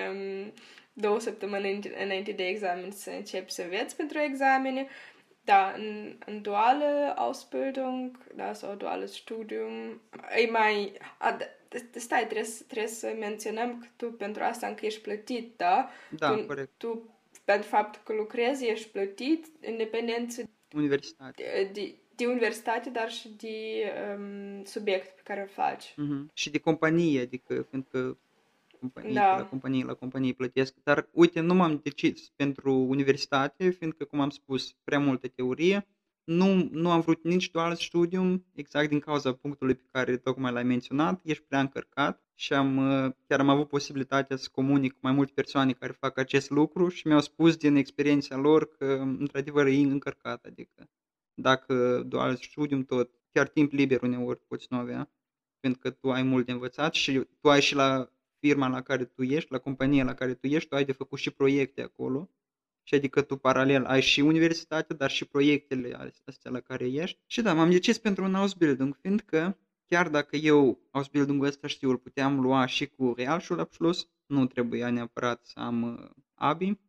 [0.10, 0.54] um,
[0.94, 4.88] două săptămâni înainte- înainte de examen să începi să înveți pentru examene.
[5.46, 10.02] Da, în, în duale Ausbildung, da, sau duales Studium,
[10.36, 10.94] e mai...
[11.18, 11.46] A, da, da,
[11.94, 15.90] stai, trebuie, să- trebuie să menționăm că tu pentru asta încă ești plătit, da?
[16.18, 16.72] Da, tu, corect.
[16.78, 17.10] Tu,
[17.44, 21.44] pentru faptul că lucrezi, ești plătit, independent Universitate.
[21.44, 23.84] de, de, de universitate, dar și de
[24.18, 25.94] um, subiect pe care îl faci.
[25.98, 26.32] Mhm.
[26.34, 28.18] Și de companie, adică fiindcă
[28.80, 29.38] companii, Da.
[29.38, 30.74] la companii, la companii plătesc.
[30.84, 35.88] Dar uite, nu m-am decis pentru universitate, fiindcă, cum am spus, prea multă teorie.
[36.24, 40.64] Nu, nu am vrut nici dual studium, exact din cauza punctului pe care tocmai l-ai
[40.64, 45.12] menționat, ești prea încărcat și am, uh, chiar am avut posibilitatea să comunic cu mai
[45.12, 48.86] multe persoane care fac acest lucru și mi-au spus din experiența lor că,
[49.20, 50.90] într-adevăr, e încărcat, adică
[51.34, 55.12] dacă dual studium tot, chiar timp liber uneori poți nu avea,
[55.60, 58.10] pentru că tu ai mult de învățat și tu ai și la
[58.40, 61.20] firma la care tu ești, la compania la care tu ești, tu ai de făcut
[61.20, 62.30] și proiecte acolo.
[62.84, 67.20] Și adică tu paralel ai și universitatea, dar și proiectele astea la care ești.
[67.26, 71.98] Și da, m-am decis pentru un Ausbildung, fiindcă chiar dacă eu Ausbildung-ul ăsta știu, îl
[71.98, 76.80] puteam lua și cu Realschulabschluss, nu trebuia neapărat să am uh, ABI.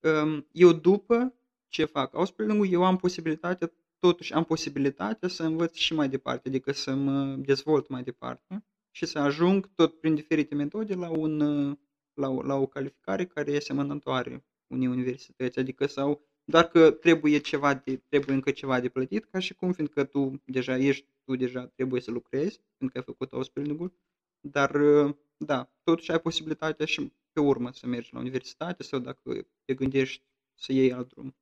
[0.00, 1.34] Um, Eu după
[1.68, 6.72] ce fac Ausbildung-ul, eu am posibilitatea, totuși am posibilitatea să învăț și mai departe, adică
[6.72, 11.76] să mă dezvolt mai departe și să ajung tot prin diferite metode la, un, uh,
[12.14, 17.38] la, o, la o calificare care e asemănătoare unei universități, adică sau doar că trebuie
[17.38, 21.36] ceva de, trebuie încă ceva de plătit, ca și cum fiindcă tu deja ești, tu
[21.36, 23.92] deja trebuie să lucrezi, fiindcă ai făcut Ausbildung-ul,
[24.40, 29.46] dar uh, da, totuși ai posibilitatea și pe urmă să mergi la universitate sau dacă
[29.64, 30.22] te gândești
[30.54, 31.36] să iei alt drum.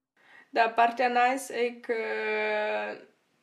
[0.51, 1.95] Da, partea nice e că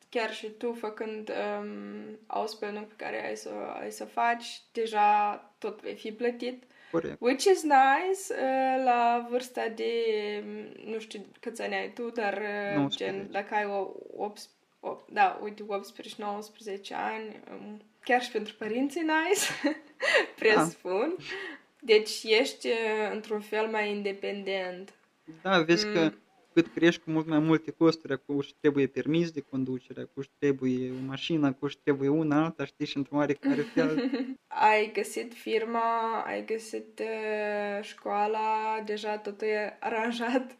[0.09, 5.81] chiar și tu făcând um, Ausbildung pe care ai să, ai să faci, deja tot
[5.81, 6.63] vei fi plătit.
[6.91, 7.15] Corect.
[7.19, 9.93] Which is nice uh, la vârsta de,
[10.45, 13.03] mm, nu știu câți ani ai tu, dar uh, 19.
[13.03, 14.39] gen, dacă ai o, 8,
[14.79, 15.65] o, da, uite, 18-19
[16.91, 19.75] ani, um, chiar și pentru părinții nice,
[20.39, 21.15] presupun.
[21.79, 24.93] Deci ești uh, într-un fel mai independent.
[25.41, 26.17] Da, vezi că Mm.
[26.61, 30.29] Cât crești cu mult mai multe costuri, acum și trebuie permis de conducere, acum și
[30.37, 34.09] trebuie o mașină, acum și trebuie una alta, știi, și într-un oarecare fel.
[34.47, 40.57] Ai găsit firma, ai găsit uh, școala, deja totul e aranjat.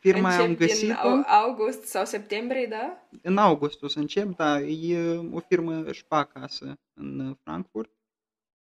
[0.00, 3.08] Firma am Încep din găsit-o, au- august sau septembrie, da?
[3.22, 7.90] în august o să încep, da, e o firmă Sparkasse în Frankfurt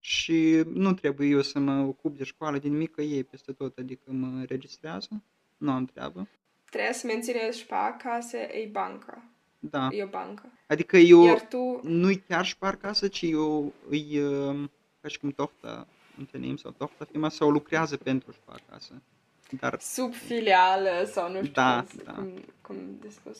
[0.00, 4.12] și nu trebuie eu să mă ocup de școală din mică ei peste tot, adică
[4.12, 5.22] mă registrează,
[5.56, 6.28] nu am treabă.
[6.70, 9.22] Trebuie să menționez Sparkasse, e bancă.
[9.58, 10.52] Da, E o bancă.
[10.66, 14.68] adică eu Iar tu, nu-i chiar Sparkasse, ci eu îi, uh,
[15.00, 15.86] ca și cum tohta
[16.18, 19.02] întâlnim sau tohta firma sau lucrează pentru Sparkasse.
[19.50, 22.12] Dar sub filială sau nu știu Da, cum, da.
[22.12, 23.38] cum, cum de spus.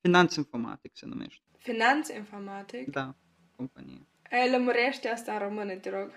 [0.00, 1.42] Finanț informatic se numește.
[1.58, 2.88] Finanț informatic.
[2.90, 3.14] Da,
[3.56, 4.06] companie.
[4.30, 6.10] Ai lămurește asta în română, te rog.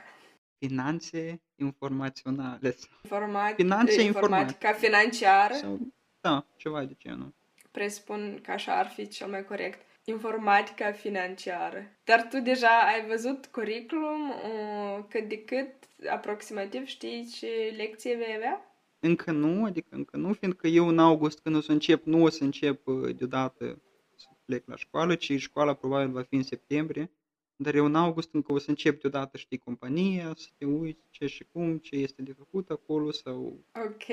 [0.57, 5.53] Finanțe informaționale Informat, Finanțe informatica financiară.
[5.53, 5.79] sau,
[6.23, 7.33] da, ceva de genul.
[7.71, 9.81] presupun că așa ar fi cel mai corect.
[10.03, 11.91] Informatica financiară.
[12.03, 15.73] Dar tu deja ai văzut curriculum, uh, cât de cât,
[16.09, 18.77] aproximativ știi ce lecție vei avea?
[18.99, 22.29] Încă nu, adică încă nu, fiindcă eu în august când o să încep, nu o
[22.29, 23.81] să încep uh, deodată
[24.15, 27.11] să plec la școală, ci școala probabil va fi în septembrie.
[27.55, 31.25] Dar eu în august încă o să încep deodată, știi, compania, să te uiți ce
[31.25, 34.03] și cum, ce este de făcut acolo sau Ok,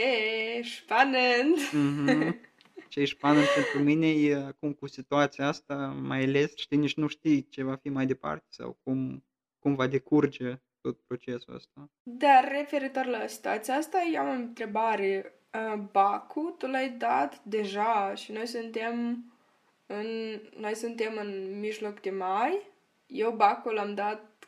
[0.65, 1.57] spannend!
[1.73, 2.37] Mhm.
[2.89, 7.07] Ce e șpană pentru mine e acum cu situația asta, mai ales, știi, nici nu
[7.07, 9.25] știi ce va fi mai departe sau cum,
[9.59, 11.91] cum va decurge tot procesul ăsta.
[12.03, 15.35] Dar referitor la situația asta, eu am o întrebare.
[15.55, 19.25] Uh, Bacu, tu l-ai dat deja și noi suntem
[19.87, 20.07] în,
[20.57, 22.69] noi suntem în mijloc de mai.
[23.13, 24.47] Eu Bacul l-am dat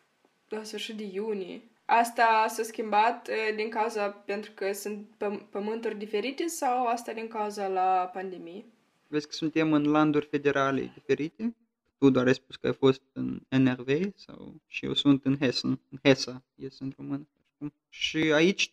[0.49, 1.63] la sfârșit de iunie.
[1.85, 7.29] Asta s-a schimbat uh, din cauza pentru că sunt păm- pământuri diferite sau asta din
[7.29, 8.65] cauza la pandemie?
[9.09, 11.57] Vezi că suntem în landuri federale diferite.
[11.99, 15.81] Tu doar ai spus că ai fost în NRV sau și eu sunt în Hessen,
[15.91, 17.27] în Hesa, este în română.
[17.57, 17.73] știi?
[17.89, 18.73] Și aici,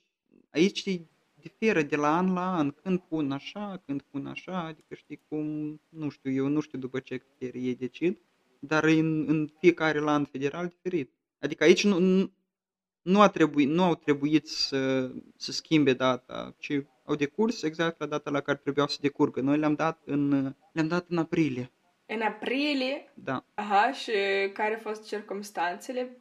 [0.49, 0.83] aici
[1.33, 5.79] diferă de la an la an, când pun așa, când pun așa, adică știi cum,
[5.89, 8.21] nu știu, eu nu știu după ce criterii ei decid,
[8.59, 11.13] dar în, în fiecare land federal diferit.
[11.39, 12.31] Adică aici nu, nu,
[13.01, 18.05] nu, a trebuit, nu au trebuit să, să schimbe data, ci au decurs exact la
[18.05, 19.41] data la care trebuiau să decurgă.
[19.41, 21.71] Noi le-am dat în, le-am dat în aprilie.
[22.05, 23.11] În aprilie?
[23.13, 23.45] Da.
[23.53, 24.11] Aha, și
[24.53, 26.17] care au fost circumstanțele?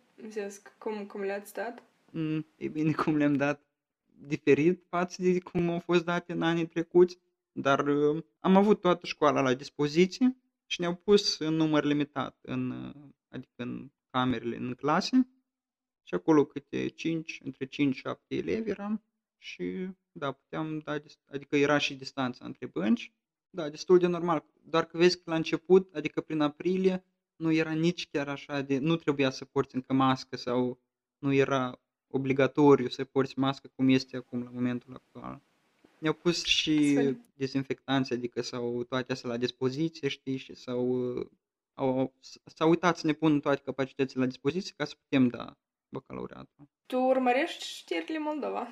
[0.79, 1.83] Cum, cum le-ați dat?
[2.11, 3.61] Mm, e bine, cum le-am dat
[4.27, 7.19] diferit față de cum au fost date în anii trecuți,
[7.53, 10.37] dar uh, am avut toată școala la dispoziție
[10.71, 15.29] și ne-au pus în număr limitat, în, uh, adică în camerele, în clase.
[16.03, 19.03] Și acolo câte 5, între 5-7 elevi eram.
[19.39, 23.13] Și da, puteam da, adică era și distanța între bănci,
[23.51, 27.05] da, destul de normal, doar că vezi că la început, adică prin aprilie,
[27.37, 30.81] nu era nici chiar așa de, nu trebuia să porți încă mască sau
[31.19, 35.43] nu era obligatoriu să porți mască cum este acum la momentul actual.
[35.99, 37.21] Ne-au pus și Sfânt.
[37.35, 40.97] dezinfectanți, adică sau toate astea la dispoziție, știi, și sau
[41.75, 42.13] au,
[42.45, 45.57] s-au uitat să ne pun toate capacitățile la dispoziție ca să putem da
[45.89, 46.69] bacalaureatul.
[46.87, 48.69] Tu urmărești știrile Moldova?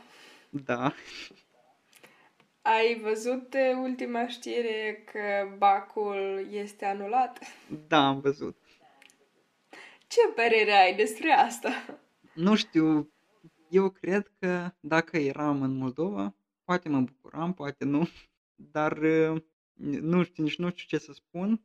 [0.50, 0.92] Da.
[2.62, 7.38] Ai văzut ultima știre că bacul este anulat?
[7.88, 8.56] Da, am văzut.
[10.06, 12.00] Ce părere ai despre asta?
[12.34, 13.12] Nu știu,
[13.68, 16.34] eu cred că dacă eram în Moldova,
[16.66, 18.08] poate mă bucuram, poate nu,
[18.74, 18.98] dar
[20.00, 21.60] nu știu, nici nu știu ce să spun,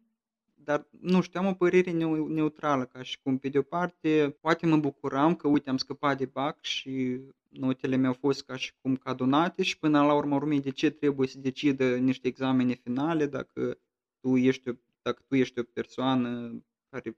[0.64, 1.92] dar nu știu, am o părere
[2.28, 3.38] neutrală ca și cum.
[3.38, 7.96] Pe de o parte, poate mă bucuram că, uite, am scăpat de BAC și notele
[7.96, 11.40] mi-au fost ca și cum cadonate și până la urmă urmei de ce trebuie să
[11.40, 13.78] decidă niște examene finale dacă
[14.20, 17.18] tu ești o, dacă tu ești o persoană care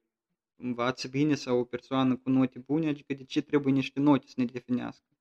[0.55, 4.33] învață bine sau o persoană cu note bune, adică de ce trebuie niște note să
[4.37, 5.12] ne definească.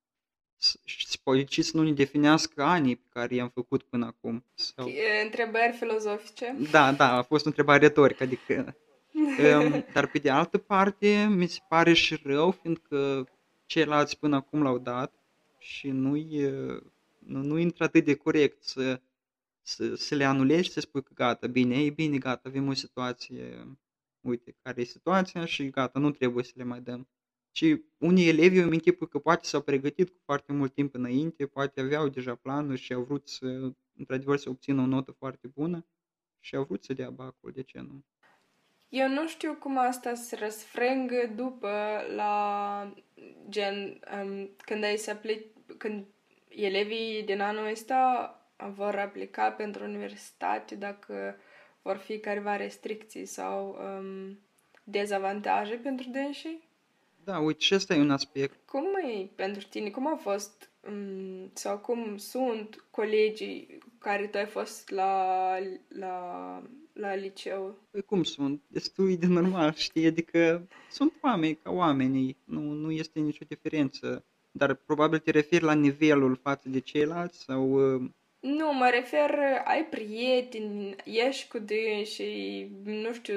[0.84, 4.44] Și poate să nu ne definească anii pe care i-am făcut până acum.
[4.54, 4.90] Sau...
[5.24, 6.56] Întrebări filozofice.
[6.70, 8.76] Da, da, a fost o întrebare retorică, adică...
[9.14, 13.28] um, dar pe de altă parte, mi se pare și rău, fiindcă
[13.66, 15.14] ceilalți până acum l-au dat
[15.58, 16.50] și nu-i,
[17.18, 19.00] nu, nu intră atât de corect să,
[19.62, 22.74] să, să le anulezi și să spui că gata, bine, e bine, gata, avem o
[22.74, 23.66] situație
[24.20, 27.08] uite care e situația și gata, nu trebuie să le mai dăm.
[27.52, 31.80] Și unii elevi eu îmi că poate s-au pregătit cu foarte mult timp înainte, poate
[31.80, 35.86] aveau deja planuri și au vrut să, într-adevăr, să obțină o notă foarte bună
[36.40, 38.04] și au vrut să dea bacul, de ce nu?
[38.88, 41.70] Eu nu știu cum asta se răsfrângă după
[42.14, 42.94] la
[43.48, 45.46] gen um, când ai să aplici,
[45.78, 46.06] când
[46.48, 48.36] elevii din anul ăsta
[48.74, 51.36] vor aplica pentru universitate dacă
[51.82, 54.38] vor fi careva restricții sau um,
[54.84, 56.70] dezavantaje pentru dânsii?
[57.24, 58.56] Da, uite, și ăsta e un aspect.
[58.66, 59.90] Cum e pentru tine?
[59.90, 65.54] Cum a fost um, sau cum sunt colegii care tu ai fost la,
[65.88, 67.78] la, la liceu?
[67.90, 68.62] Păi cum sunt?
[68.66, 70.06] Destul de normal, știi?
[70.06, 74.24] Adică sunt oameni ca oamenii, nu, nu este nicio diferență.
[74.50, 78.10] Dar probabil te referi la nivelul față de ceilalți sau uh,
[78.42, 81.64] nu, mă refer, ai prieteni, ești cu
[82.04, 83.34] și nu știu,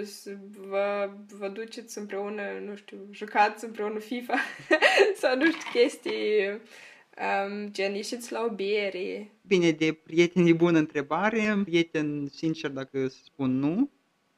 [0.67, 4.35] vă, vă duceți împreună, nu știu, jucați împreună FIFA
[5.21, 9.31] sau nu știu, chestii, um, gen, ieșiți la o bere.
[9.47, 13.89] Bine, de prieteni bună întrebare, prieten, sincer, dacă să spun nu,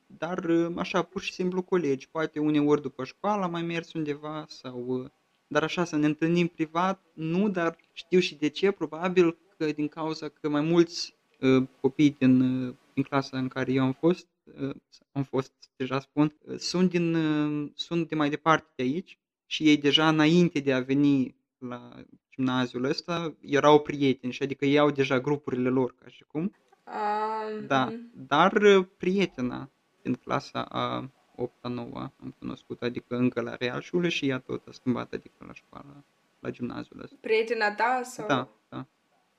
[0.05, 5.11] dar așa, pur și simplu colegi, poate uneori după școală mai mers undeva sau...
[5.49, 9.87] Dar așa, să ne întâlnim privat, nu, dar știu și de ce, probabil că din
[9.87, 14.27] cauza că mai mulți uh, copii din, uh, din clasa în care eu am fost,
[14.61, 14.75] uh,
[15.11, 19.67] am fost, deja spun, uh, sunt, din, uh, sunt de mai departe de aici și
[19.67, 24.91] ei deja înainte de a veni la gimnaziul ăsta erau prieteni și adică ei au
[24.91, 26.41] deja grupurile lor ca și cum.
[26.85, 29.69] Um, da, dar uh, prietena
[30.01, 34.67] din clasa a 8-a, 9 am cunoscut, adică încă la real șule și ea tot
[34.67, 36.05] a schimbat, adică la școală,
[36.39, 37.15] la gimnaziul ăsta.
[37.19, 38.27] Prietena ta sau?
[38.27, 38.85] Da, da.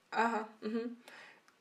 [0.08, 0.90] Aha, uh-huh.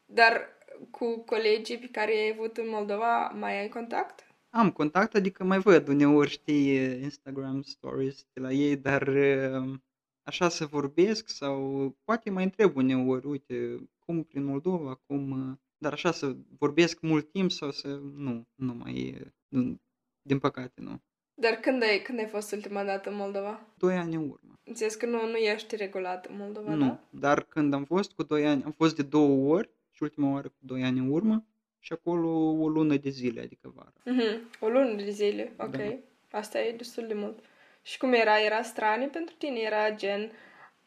[0.06, 0.58] Dar
[0.92, 4.28] cu colegii pe care ai avut în Moldova mai ai contact?
[4.50, 9.84] Am contact, adică mai văd uneori, știi, Instagram stories de la ei, dar um,
[10.24, 15.32] așa să vorbesc sau poate mai întreb uneori, uite, cum prin Moldova, cum...
[15.32, 17.88] Uh, dar așa să vorbesc mult timp sau să...
[17.98, 19.22] Nu, nu mai...
[19.48, 19.82] Nu,
[20.22, 21.02] din păcate, nu.
[21.40, 23.62] Dar când ai, când ai fost ultima dată în Moldova?
[23.78, 24.60] Doi ani în urmă.
[24.64, 27.00] Înțeles că nu, nu ești regulat în Moldova, Nu, da?
[27.10, 30.48] dar când am fost cu doi ani, am fost de două ori și ultima oară
[30.48, 31.46] cu doi ani în urmă
[31.80, 33.94] și acolo o lună de zile, adică vara.
[34.00, 34.60] Mm-hmm.
[34.60, 35.76] O lună de zile, ok.
[35.76, 35.98] Da.
[36.32, 37.40] Asta e destul de mult.
[37.82, 38.40] Și cum era?
[38.42, 39.60] Era strane pentru tine?
[39.60, 40.32] Era gen...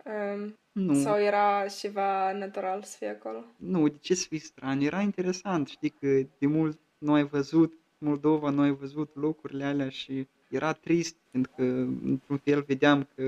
[0.04, 0.94] Um, nu.
[0.94, 3.44] Sau era ceva natural să fie acolo?
[3.56, 4.86] Nu, de ce să fii straniu?
[4.86, 6.06] Era interesant, știi că
[6.38, 11.52] de mult nu ai văzut Moldova, nu ai văzut locurile alea și era trist, pentru
[11.56, 11.62] că,
[12.04, 13.22] într-un fel, vedeam că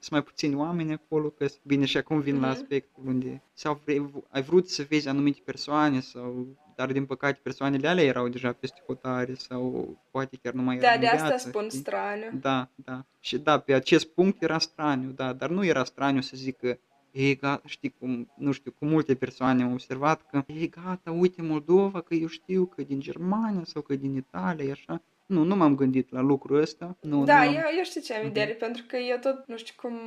[0.00, 2.40] sunt mai puțini oameni acolo, că bine și acum vin mm-hmm.
[2.40, 2.56] la mhm.
[2.56, 6.46] aspectul unde sau vrei, ai vrut să vezi anumite persoane sau
[6.78, 10.86] dar din păcate persoanele alea erau deja peste hotare sau poate chiar nu mai Da,
[10.86, 11.78] erau de asta viață, spun știi?
[11.78, 12.30] straniu.
[12.40, 13.04] Da, da.
[13.20, 16.78] Și da, pe acest punct era straniu, da, dar nu era straniu să zic că
[17.10, 21.42] e gata, știi cum, nu știu, cu multe persoane am observat că e gata, uite
[21.42, 25.02] Moldova, că eu știu că din Germania sau că din Italia, e așa.
[25.28, 26.96] Nu, nu m-am gândit la lucrul ăsta.
[27.00, 27.54] Nu, Da, nu am...
[27.54, 28.28] eu, eu știu ce am Mhm.
[28.30, 29.98] idee, pentru că eu tot nu știu cum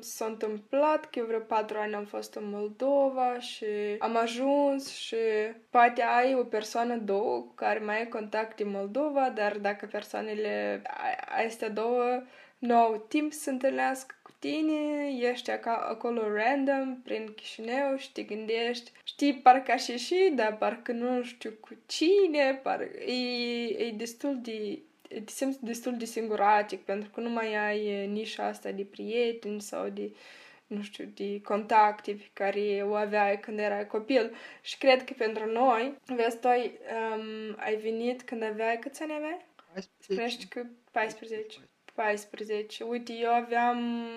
[0.00, 3.64] s-a întâmplat, că eu vreo patru ani am fost în Moldova și
[3.98, 5.16] am ajuns și
[5.70, 10.82] poate ai o persoană, două, cu care mai ai contact în Moldova, dar dacă persoanele
[10.86, 12.22] a- astea două
[12.58, 18.12] nu au timp să se întâlnească cu tine, ești aca- acolo random, prin Chișinău și
[18.12, 23.90] te gândești, știi, parcă aș ieși, dar parcă nu știu cu cine, parcă e, e
[23.90, 24.78] destul de
[25.08, 29.60] te simți destul de singuratic pentru că nu mai ai e, nișa asta de prieteni
[29.60, 30.10] sau de
[30.66, 34.34] nu știu, de contacte pe care o aveai când erai copil.
[34.62, 36.78] Și cred că pentru noi, vezi, tu ai,
[37.16, 39.46] um, ai venit când aveai, câți ani aveai?
[39.72, 40.12] 14.
[40.12, 41.36] Spunești că 14.
[41.36, 41.73] 14.
[42.82, 44.08] Uite, eu aveam,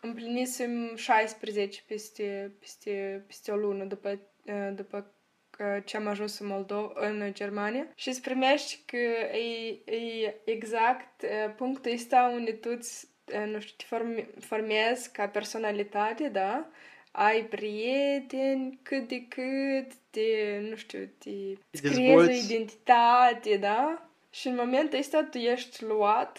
[0.00, 5.10] împlinisem 16 peste, peste, peste o lună după, uh, după
[5.56, 8.96] că ce am ajuns în Moldova, în Germania și îți primești că
[9.36, 15.12] e, e exact uh, punctul ăsta unde tu îți, uh, nu știu, te forme, formezi
[15.12, 16.68] ca personalitate, da?
[17.10, 21.30] Ai prieteni cât de cât, de, nu știu, te
[21.70, 22.44] îți creezi o dezvolți.
[22.44, 24.10] identitate, da?
[24.30, 26.38] Și în momentul ăsta tu ești luat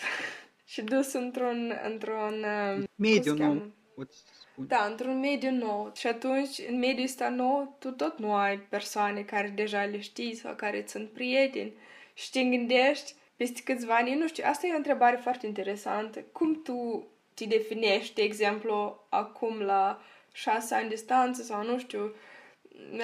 [0.67, 3.73] și dus într-un, într-un, uh, Mediu, cum se nu cheamă?
[3.95, 4.17] poți
[4.51, 4.67] spune.
[4.67, 5.91] Da, într-un mediu nou.
[5.95, 10.35] Și atunci, în mediul ăsta nou, tu tot nu ai persoane care deja le știi
[10.35, 11.73] sau care îți sunt prieteni.
[12.13, 16.19] Și te gândești peste câțiva ani, nu știu, asta e o întrebare foarte interesantă.
[16.31, 20.01] Cum tu te definești, de exemplu, acum la
[20.31, 22.15] șase ani distanță sau nu știu,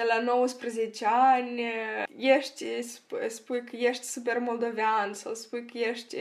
[0.08, 1.62] la 19 ani,
[2.16, 6.16] ești, sp- spui că ești super moldovean sau spui că ești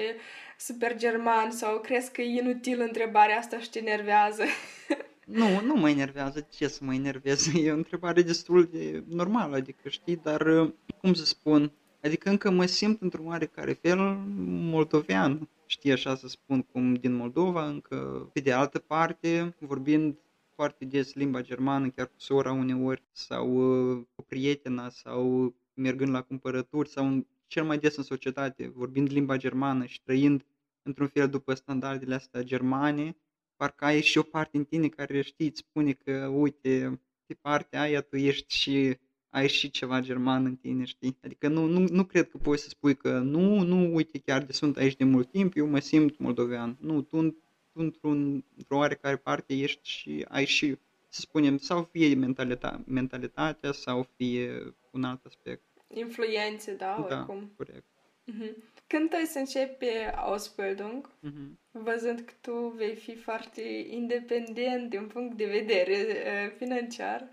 [0.58, 4.44] super german sau crezi că e inutil întrebarea asta și te enervează.
[5.26, 6.48] Nu, nu mă enervează.
[6.52, 7.60] Ce să mă enerveze?
[7.60, 11.72] E o întrebare destul de normală, adică știi, dar cum să spun,
[12.04, 14.00] adică încă mă simt într-un oarecare fel
[14.46, 20.16] moldovean, știi așa să spun, cum din Moldova, încă pe de altă parte, vorbind
[20.56, 26.22] foarte des limba germană, chiar cu sora uneori, sau uh, cu prietena, sau mergând la
[26.22, 30.46] cumpărături, sau în, cel mai des în societate, vorbind limba germană și trăind
[30.82, 33.18] într-un fel după standardele astea germane,
[33.56, 37.82] parcă ai și o parte în tine care știi, îți spune că, uite, pe partea
[37.82, 38.98] aia tu ești și
[39.30, 41.18] ai și ceva german în tine, știi?
[41.24, 44.52] Adică nu, nu, nu cred că poți să spui că nu, nu, uite, chiar de
[44.52, 46.78] sunt aici de mult timp, eu mă simt moldovean.
[46.80, 47.38] Nu, tu,
[47.74, 50.78] tu într-un, într-o oarecare parte ești și ai și,
[51.10, 55.62] să spunem, sau fie mentalita- mentalitatea sau fie un alt aspect.
[55.94, 57.52] Influențe, da, Da, oricum.
[57.58, 57.84] corect.
[58.26, 58.64] Mhm.
[58.88, 61.60] Când tu ai să începi Ausbildung, Mhm.
[61.72, 67.28] văzând că tu vei fi foarte independent din punct de vedere eh, financiar,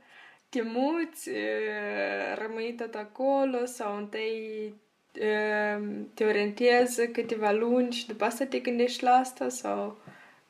[0.49, 4.75] te muți, eh, rămâi tot acolo sau întâi
[5.13, 5.79] eh,
[6.15, 9.99] te orientezi câteva luni și după asta te gândești la asta sau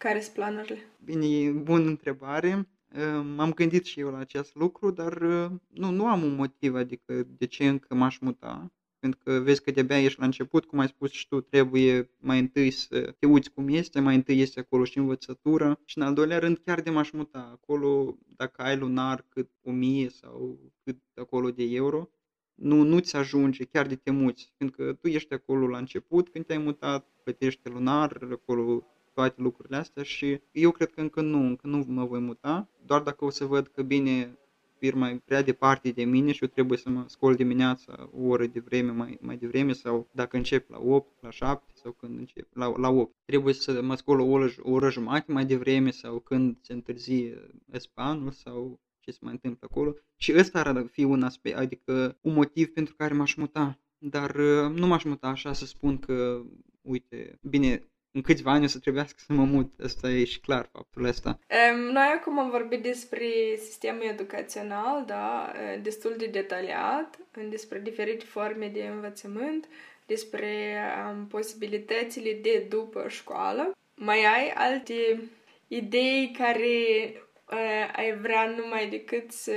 [0.01, 0.79] care sunt planurile?
[1.05, 2.69] Bine, e bună întrebare.
[2.95, 6.75] Uh, M-am gândit și eu la acest lucru, dar uh, nu, nu am un motiv,
[6.75, 8.73] adică de ce încă m-aș muta.
[8.99, 12.39] Pentru că vezi că de-abia ești la început, cum ai spus și tu, trebuie mai
[12.39, 16.15] întâi să te uiți cum este, mai întâi este acolo și învățătură și în al
[16.15, 21.51] doilea rând chiar de m-aș muta acolo, dacă ai lunar cât 1000 sau cât acolo
[21.51, 22.09] de euro,
[22.55, 26.47] nu, nu-ți ajunge chiar de te muți, pentru că tu ești acolo la început, când
[26.47, 31.67] te-ai mutat, plătești lunar, acolo toate lucrurile astea și eu cred că încă nu, încă
[31.67, 34.39] nu mă voi muta, doar dacă o să văd că bine
[34.81, 38.47] firma e prea departe de mine și eu trebuie să mă scol dimineața o oră
[38.47, 42.49] de vreme mai, mai devreme sau dacă încep la 8, la 7 sau când încep
[42.53, 43.15] la, la 8.
[43.25, 47.51] Trebuie să mă scol o oră, o oră jumate mai devreme sau când se întârzie
[47.73, 49.95] spanul sau ce se mai întâmplă acolo.
[50.17, 53.79] Și ăsta ar fi un aspect, adică un motiv pentru care m-aș muta.
[53.99, 56.43] Dar uh, nu m-aș muta așa să spun că,
[56.83, 59.73] uite, bine, în câțiva ani o să trebuiască să mă mut.
[59.85, 61.39] Asta e și clar faptul ăsta.
[61.69, 68.25] Em, Noi acum am vorbit despre sistemul educațional, da, eh, destul de detaliat, despre diferite
[68.25, 69.69] forme de învățământ,
[70.07, 70.79] despre
[71.11, 73.77] um, posibilitățile de după școală.
[73.95, 75.23] Mai ai alte
[75.69, 77.13] idei care
[77.51, 79.53] uh, ai vrea numai decât să,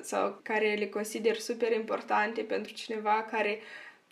[0.00, 3.58] sau care le consider super importante pentru cineva care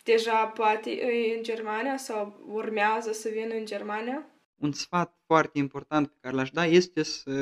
[0.03, 4.27] deja poate e în Germania sau urmează să vină în Germania?
[4.55, 7.33] Un sfat foarte important pe care l-aș da este să,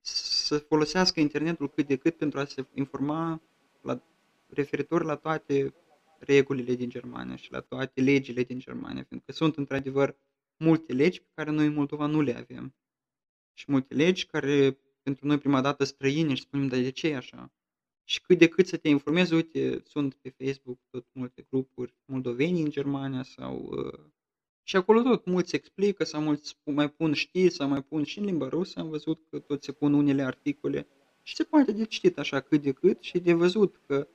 [0.00, 3.42] să folosească internetul cât de cât pentru a se informa
[3.80, 4.02] la,
[4.48, 5.74] referitor la toate
[6.18, 10.16] regulile din Germania și la toate legile din Germania, pentru că sunt într-adevăr
[10.56, 12.74] multe legi pe care noi în Moldova nu le avem.
[13.54, 17.16] Și multe legi care pentru noi prima dată străine și spunem, dar de ce e
[17.16, 17.52] așa?
[18.08, 22.60] Și cât de cât să te informezi, uite, sunt pe Facebook tot multe grupuri moldoveni
[22.60, 23.68] în Germania sau...
[23.70, 24.00] Uh,
[24.62, 28.24] și acolo tot mulți explică sau mulți mai pun știri sau mai pun și în
[28.24, 30.86] limba rusă, am văzut că tot se pun unele articole.
[31.22, 34.08] Și se poate de citit așa cât de cât și de văzut că,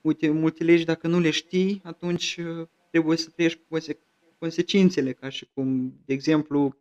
[0.00, 3.78] uite, multe legi dacă nu le știi, atunci uh, trebuie să trăiești cu
[4.38, 6.76] consecințele, ca și cum, de exemplu,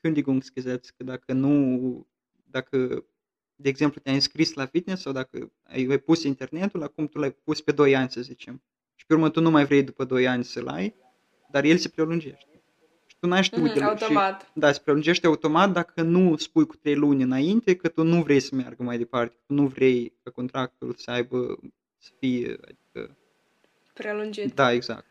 [0.00, 2.06] Kündigungsgesetz, că dacă nu,
[2.50, 3.04] dacă,
[3.56, 7.60] de exemplu, te-ai înscris la fitness sau dacă ai, pus internetul, acum tu l-ai pus
[7.60, 8.62] pe 2 ani, să zicem,
[8.94, 10.94] și pe urmă tu nu mai vrei după 2 ani să-l ai,
[11.50, 12.62] dar el se prelungește.
[13.06, 14.40] Și tu n-ai știut mm, automat.
[14.40, 18.22] Și, da, se prelungește automat dacă nu spui cu 3 luni înainte că tu nu
[18.22, 21.58] vrei să meargă mai departe, că nu vrei ca contractul să aibă,
[21.98, 23.16] să fie, adică...
[23.92, 24.54] Prelungit.
[24.54, 25.06] Da, exact.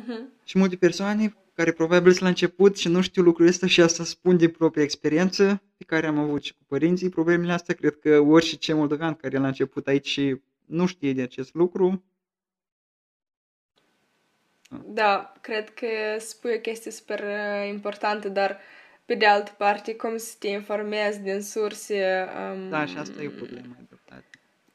[0.00, 0.44] Uh-huh.
[0.44, 4.04] Și multe persoane care probabil sunt la început și nu știu lucrul ăsta și asta
[4.04, 8.18] spun din propria experiență pe care am avut și cu părinții, problemele astea cred că
[8.18, 12.04] orice moldovean care e la început aici și nu știe de acest lucru.
[14.84, 15.86] Da, cred că
[16.18, 18.58] spui o chestie super uh, importantă, dar
[19.04, 22.28] pe de altă parte, cum să te informezi din surse...
[22.54, 23.76] Um, da, și asta e o problemă,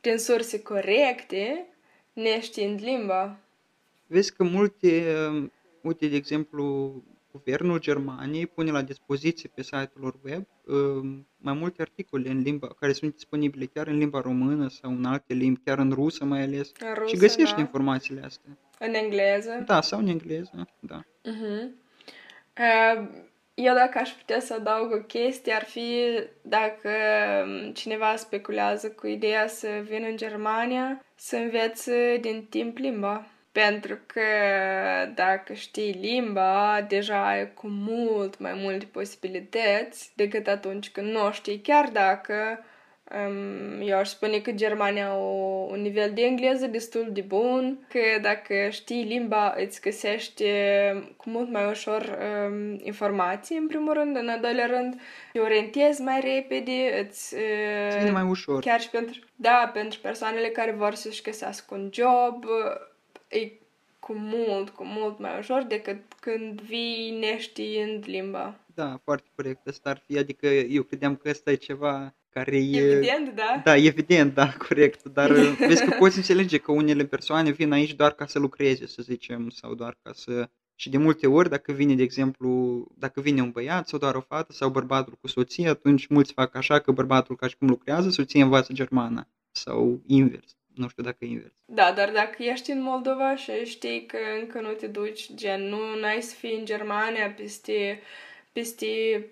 [0.01, 1.65] Din surse corecte,
[2.13, 3.37] neștiind limba?
[4.07, 5.03] Vezi că multe,
[5.81, 6.93] uite, de exemplu,
[7.31, 12.67] guvernul Germaniei pune la dispoziție pe site-ul lor web um, mai multe articole în limba,
[12.79, 16.41] care sunt disponibile chiar în limba română sau în alte limbi, chiar în rusă mai
[16.41, 16.71] ales.
[16.79, 17.59] În rusă, și găsești da.
[17.59, 18.57] informațiile astea.
[18.79, 19.63] În engleză?
[19.65, 21.01] Da, sau în engleză, da.
[21.03, 21.69] Uh-huh.
[22.57, 23.07] Uh,
[23.53, 25.89] eu dacă aș putea să adaug o chestie, ar fi
[26.41, 26.89] dacă
[27.45, 33.97] um, cineva speculează cu ideea să vină în Germania, să învețe din timp limba pentru
[34.05, 34.21] că
[35.15, 41.31] dacă știi limba, deja ai cu mult mai multe posibilități decât atunci când nu o
[41.31, 42.33] știi, chiar dacă
[43.27, 47.99] um, eu aș spune că Germania au un nivel de engleză destul de bun, că
[48.21, 50.43] dacă știi limba îți găsești
[51.17, 56.01] cu mult mai ușor um, informații, în primul rând, în al doilea rând, te orientezi
[56.01, 57.35] mai repede, îți...
[58.05, 58.59] Uh, mai ușor.
[58.59, 62.45] Chiar și pentru, da, pentru persoanele care vor să-și găsească un job,
[63.31, 63.51] e
[63.99, 68.59] cu mult, cu mult mai ușor decât când vii neștiind limba.
[68.73, 69.67] Da, foarte corect.
[69.67, 72.91] Asta ar fi, adică eu credeam că ăsta e ceva care e...
[72.91, 73.61] Evident, da?
[73.63, 75.03] Da, evident, da, corect.
[75.03, 75.31] Dar
[75.67, 79.49] vezi că poți înțelege că unele persoane vin aici doar ca să lucreze, să zicem,
[79.49, 80.49] sau doar ca să...
[80.75, 84.21] Și de multe ori, dacă vine, de exemplu, dacă vine un băiat sau doar o
[84.21, 88.09] fată sau bărbatul cu soție, atunci mulți fac așa că bărbatul ca și cum lucrează,
[88.09, 90.55] soția învață germană sau invers.
[90.75, 91.53] Nu știu dacă e invers.
[91.65, 95.77] Da, dar dacă ești în Moldova și știi că încă nu te duci, gen, nu
[96.03, 98.01] ai să fii în Germania peste,
[98.51, 98.87] peste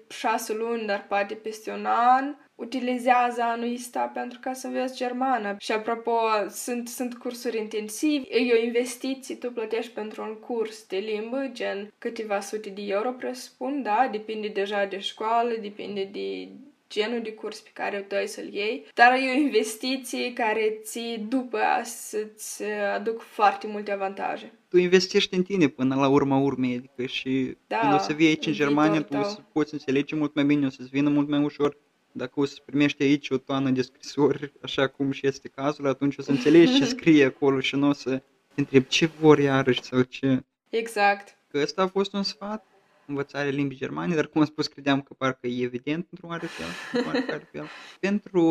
[0.10, 5.56] șase luni, dar poate peste un an, utilizează anul ăsta pentru ca să înveți germană.
[5.60, 6.20] Și apropo,
[6.50, 11.94] sunt, sunt cursuri intensive, e o investiție, tu plătești pentru un curs de limbă, gen
[11.98, 16.48] câteva sute de euro, presupun, da, depinde deja de școală, depinde de
[16.90, 21.26] genul de curs pe care tu ai să-l iei, dar e o investiție care ți
[21.28, 22.64] după să-ți
[22.96, 24.54] aduc foarte multe avantaje.
[24.70, 28.28] Tu investești în tine până la urma urmei, adică și da, când o să vii
[28.28, 31.30] aici în Germania, tu o să poți înțelege mult mai bine, o să-ți vină mult
[31.30, 31.78] mai ușor.
[32.12, 36.18] Dacă o să primești aici o toană de scrisori, așa cum și este cazul, atunci
[36.18, 38.10] o să înțelegi ce scrie acolo și nu o să
[38.54, 40.44] te întrebi ce vor iarăși sau ce.
[40.70, 41.38] Exact.
[41.52, 42.66] Că ăsta a fost un sfat
[43.10, 47.66] învățarea limbii germane, dar cum am spus, credeam că parcă e evident într-un oarecare fel.
[48.00, 48.44] Pentru,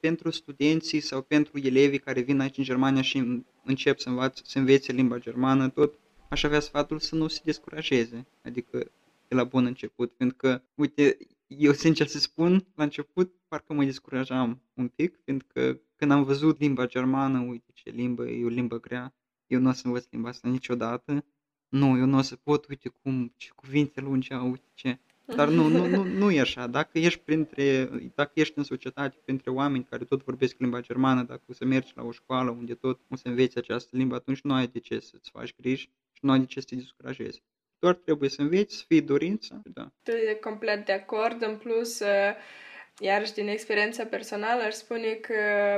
[0.00, 4.58] pentru studenții sau pentru elevii care vin aici în Germania și încep să, învaț, să
[4.58, 5.98] învețe limba germană, tot
[6.28, 8.90] aș avea sfatul să nu se descurajeze, adică
[9.28, 13.84] de la bun început, pentru că, uite, eu sincer să spun, la început parcă mă
[13.84, 18.48] descurajam un pic, pentru că când am văzut limba germană, uite ce limbă, e o
[18.48, 19.14] limbă grea,
[19.46, 21.24] eu nu o să învăț limba asta niciodată,
[21.76, 24.98] nu, eu nu o să pot, uite cum, ce cuvinte lungi au, uite ce.
[25.36, 26.66] Dar nu, nu, nu, nu e așa.
[26.66, 31.42] Dacă ești, printre, dacă ești în societate, printre oameni care tot vorbesc limba germană, dacă
[31.48, 34.54] o să mergi la o școală unde tot o să înveți această limbă, atunci nu
[34.54, 37.42] ai de ce să-ți faci griji și nu ai de ce să te descurajezi.
[37.78, 39.92] Doar trebuie să înveți, să fii dorință, da.
[40.02, 42.34] Tu e complet de acord, în plus uh,
[42.98, 45.34] Iarăși din experiența personală aș spune că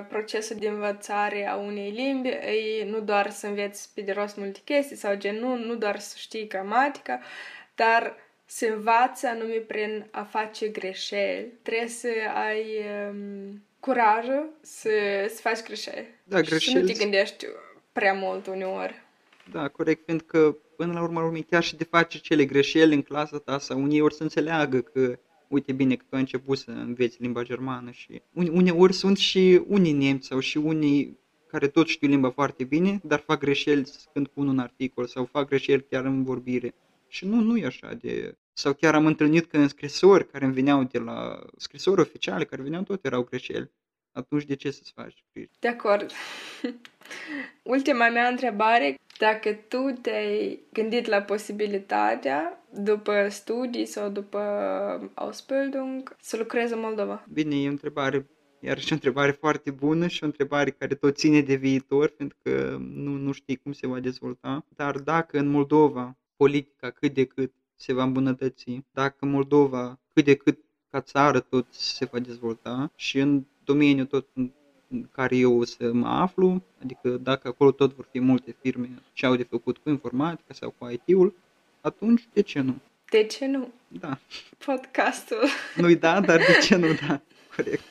[0.08, 4.60] procesul de învățare a unei limbi e nu doar să înveți pe de rost multe
[4.64, 7.20] chestii sau gen nu, nu doar să știi gramatica,
[7.74, 11.52] dar se învață anume prin a face greșeli.
[11.62, 12.64] Trebuie să ai
[13.10, 14.90] um, curajul să,
[15.28, 16.06] să faci greșeli.
[16.24, 16.60] Da, greșeli.
[16.60, 17.46] Și nu te gândești
[17.92, 19.02] prea mult uneori.
[19.52, 23.02] Da, corect, pentru că până la urmă urmei chiar și de face cele greșeli în
[23.02, 25.18] clasa ta sau uneori să înțeleagă că
[25.48, 29.92] uite bine că tu ai început să înveți limba germană și uneori sunt și unii
[29.92, 34.48] nemți sau și unii care tot știu limba foarte bine, dar fac greșeli când pun
[34.48, 36.74] un articol sau fac greșeli chiar în vorbire.
[37.08, 38.36] Și nu, nu e așa de...
[38.52, 42.62] Sau chiar am întâlnit că în scrisori care îmi veneau de la scrisori oficiale, care
[42.62, 43.70] veneau tot erau greșeli.
[44.18, 45.50] Atunci de ce să-ți faci griji?
[45.58, 46.10] De acord.
[47.74, 54.40] Ultima mea întrebare, dacă tu te-ai gândit la posibilitatea, după studii sau după
[55.14, 57.24] Ausbildung, să lucrezi în Moldova?
[57.32, 58.26] Bine, e o întrebare
[58.60, 62.38] iar și o întrebare foarte bună și o întrebare care tot ține de viitor, pentru
[62.42, 64.66] că nu, nu știi cum se va dezvolta.
[64.76, 70.34] Dar dacă în Moldova politica cât de cât se va îmbunătăți, dacă Moldova cât de
[70.34, 70.58] cât
[70.90, 74.50] ca țară tot se va dezvolta și în domeniul tot în
[75.12, 79.24] care eu o să mă aflu, adică dacă acolo tot vor fi multe firme și
[79.24, 81.34] au de făcut cu informatica sau cu IT-ul,
[81.80, 82.74] atunci de ce nu?
[83.10, 83.68] De ce nu?
[83.88, 84.18] Da.
[84.64, 85.48] Podcastul.
[85.76, 87.20] Nu-i da, dar de ce nu da?
[87.58, 87.82] corect.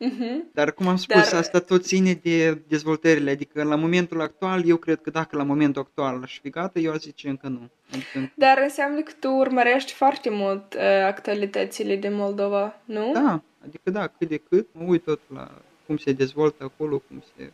[0.00, 0.50] uh-huh.
[0.58, 1.40] Dar cum am spus, Dar...
[1.40, 5.82] asta tot ține de dezvoltările, adică la momentul actual, eu cred că dacă la momentul
[5.82, 7.70] actual aș fi gata, eu aș zice încă nu.
[7.92, 8.32] Adică...
[8.34, 13.10] Dar înseamnă că tu urmărești foarte mult uh, actualitățile din Moldova, nu?
[13.12, 15.50] Da, adică da, cât de cât, mă uit tot la
[15.86, 17.52] cum se dezvoltă acolo, cum se...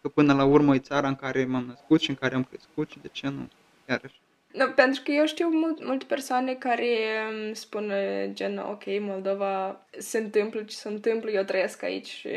[0.00, 2.90] Că până la urmă e țara în care m-am născut și în care am crescut
[2.90, 3.48] și de ce nu,
[3.88, 4.20] iarăși.
[4.52, 6.88] No, pentru că eu știu mult, multe persoane care
[7.46, 7.92] um, spun
[8.32, 12.28] gen, ok, Moldova se întâmplă ce se întâmplă, eu trăiesc aici și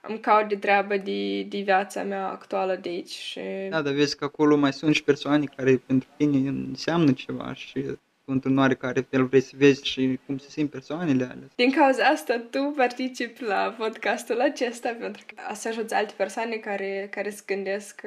[0.00, 3.10] îmi caut de treabă de, de viața mea actuală de aici.
[3.10, 3.40] Și...
[3.70, 7.84] Da, dar vezi că acolo mai sunt și persoane care pentru tine înseamnă ceva și
[8.30, 11.48] într-un oarecare fel vrei să vezi și cum se simt persoanele alea.
[11.54, 17.08] Din cauza asta, tu participi la podcastul acesta pentru că să ajuți alte persoane care,
[17.10, 18.02] care se gândesc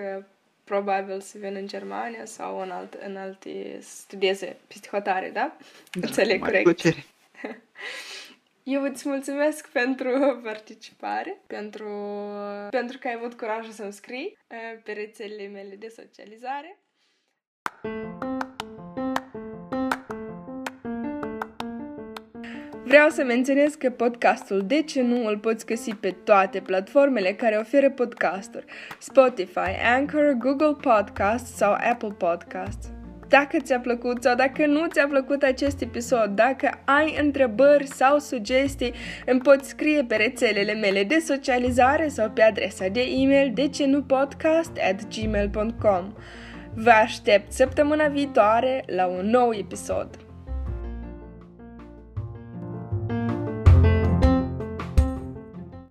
[0.64, 5.58] probabil să vină în Germania sau în, alt, în alte studieze psihotare, da?
[5.92, 6.64] da Înțeleg corect.
[6.64, 7.06] Plăcere.
[8.64, 11.90] Eu îți mulțumesc pentru participare, pentru,
[12.70, 16.78] pentru că ai avut curajul să-mi scrii eh, pe rețelele mele de socializare.
[22.94, 27.56] Vreau să menționez că podcastul De ce nu îl poți găsi pe toate platformele care
[27.56, 28.66] oferă podcasturi,
[29.00, 32.90] Spotify, Anchor, Google Podcast sau Apple Podcast.
[33.28, 38.94] Dacă ți-a plăcut sau dacă nu ți-a plăcut acest episod, dacă ai întrebări sau sugestii,
[39.26, 45.08] îmi poți scrie pe rețelele mele de socializare sau pe adresa de e-mail decenupodcast at
[45.16, 46.14] gmail.com.
[46.74, 50.23] Vă aștept săptămâna viitoare la un nou episod.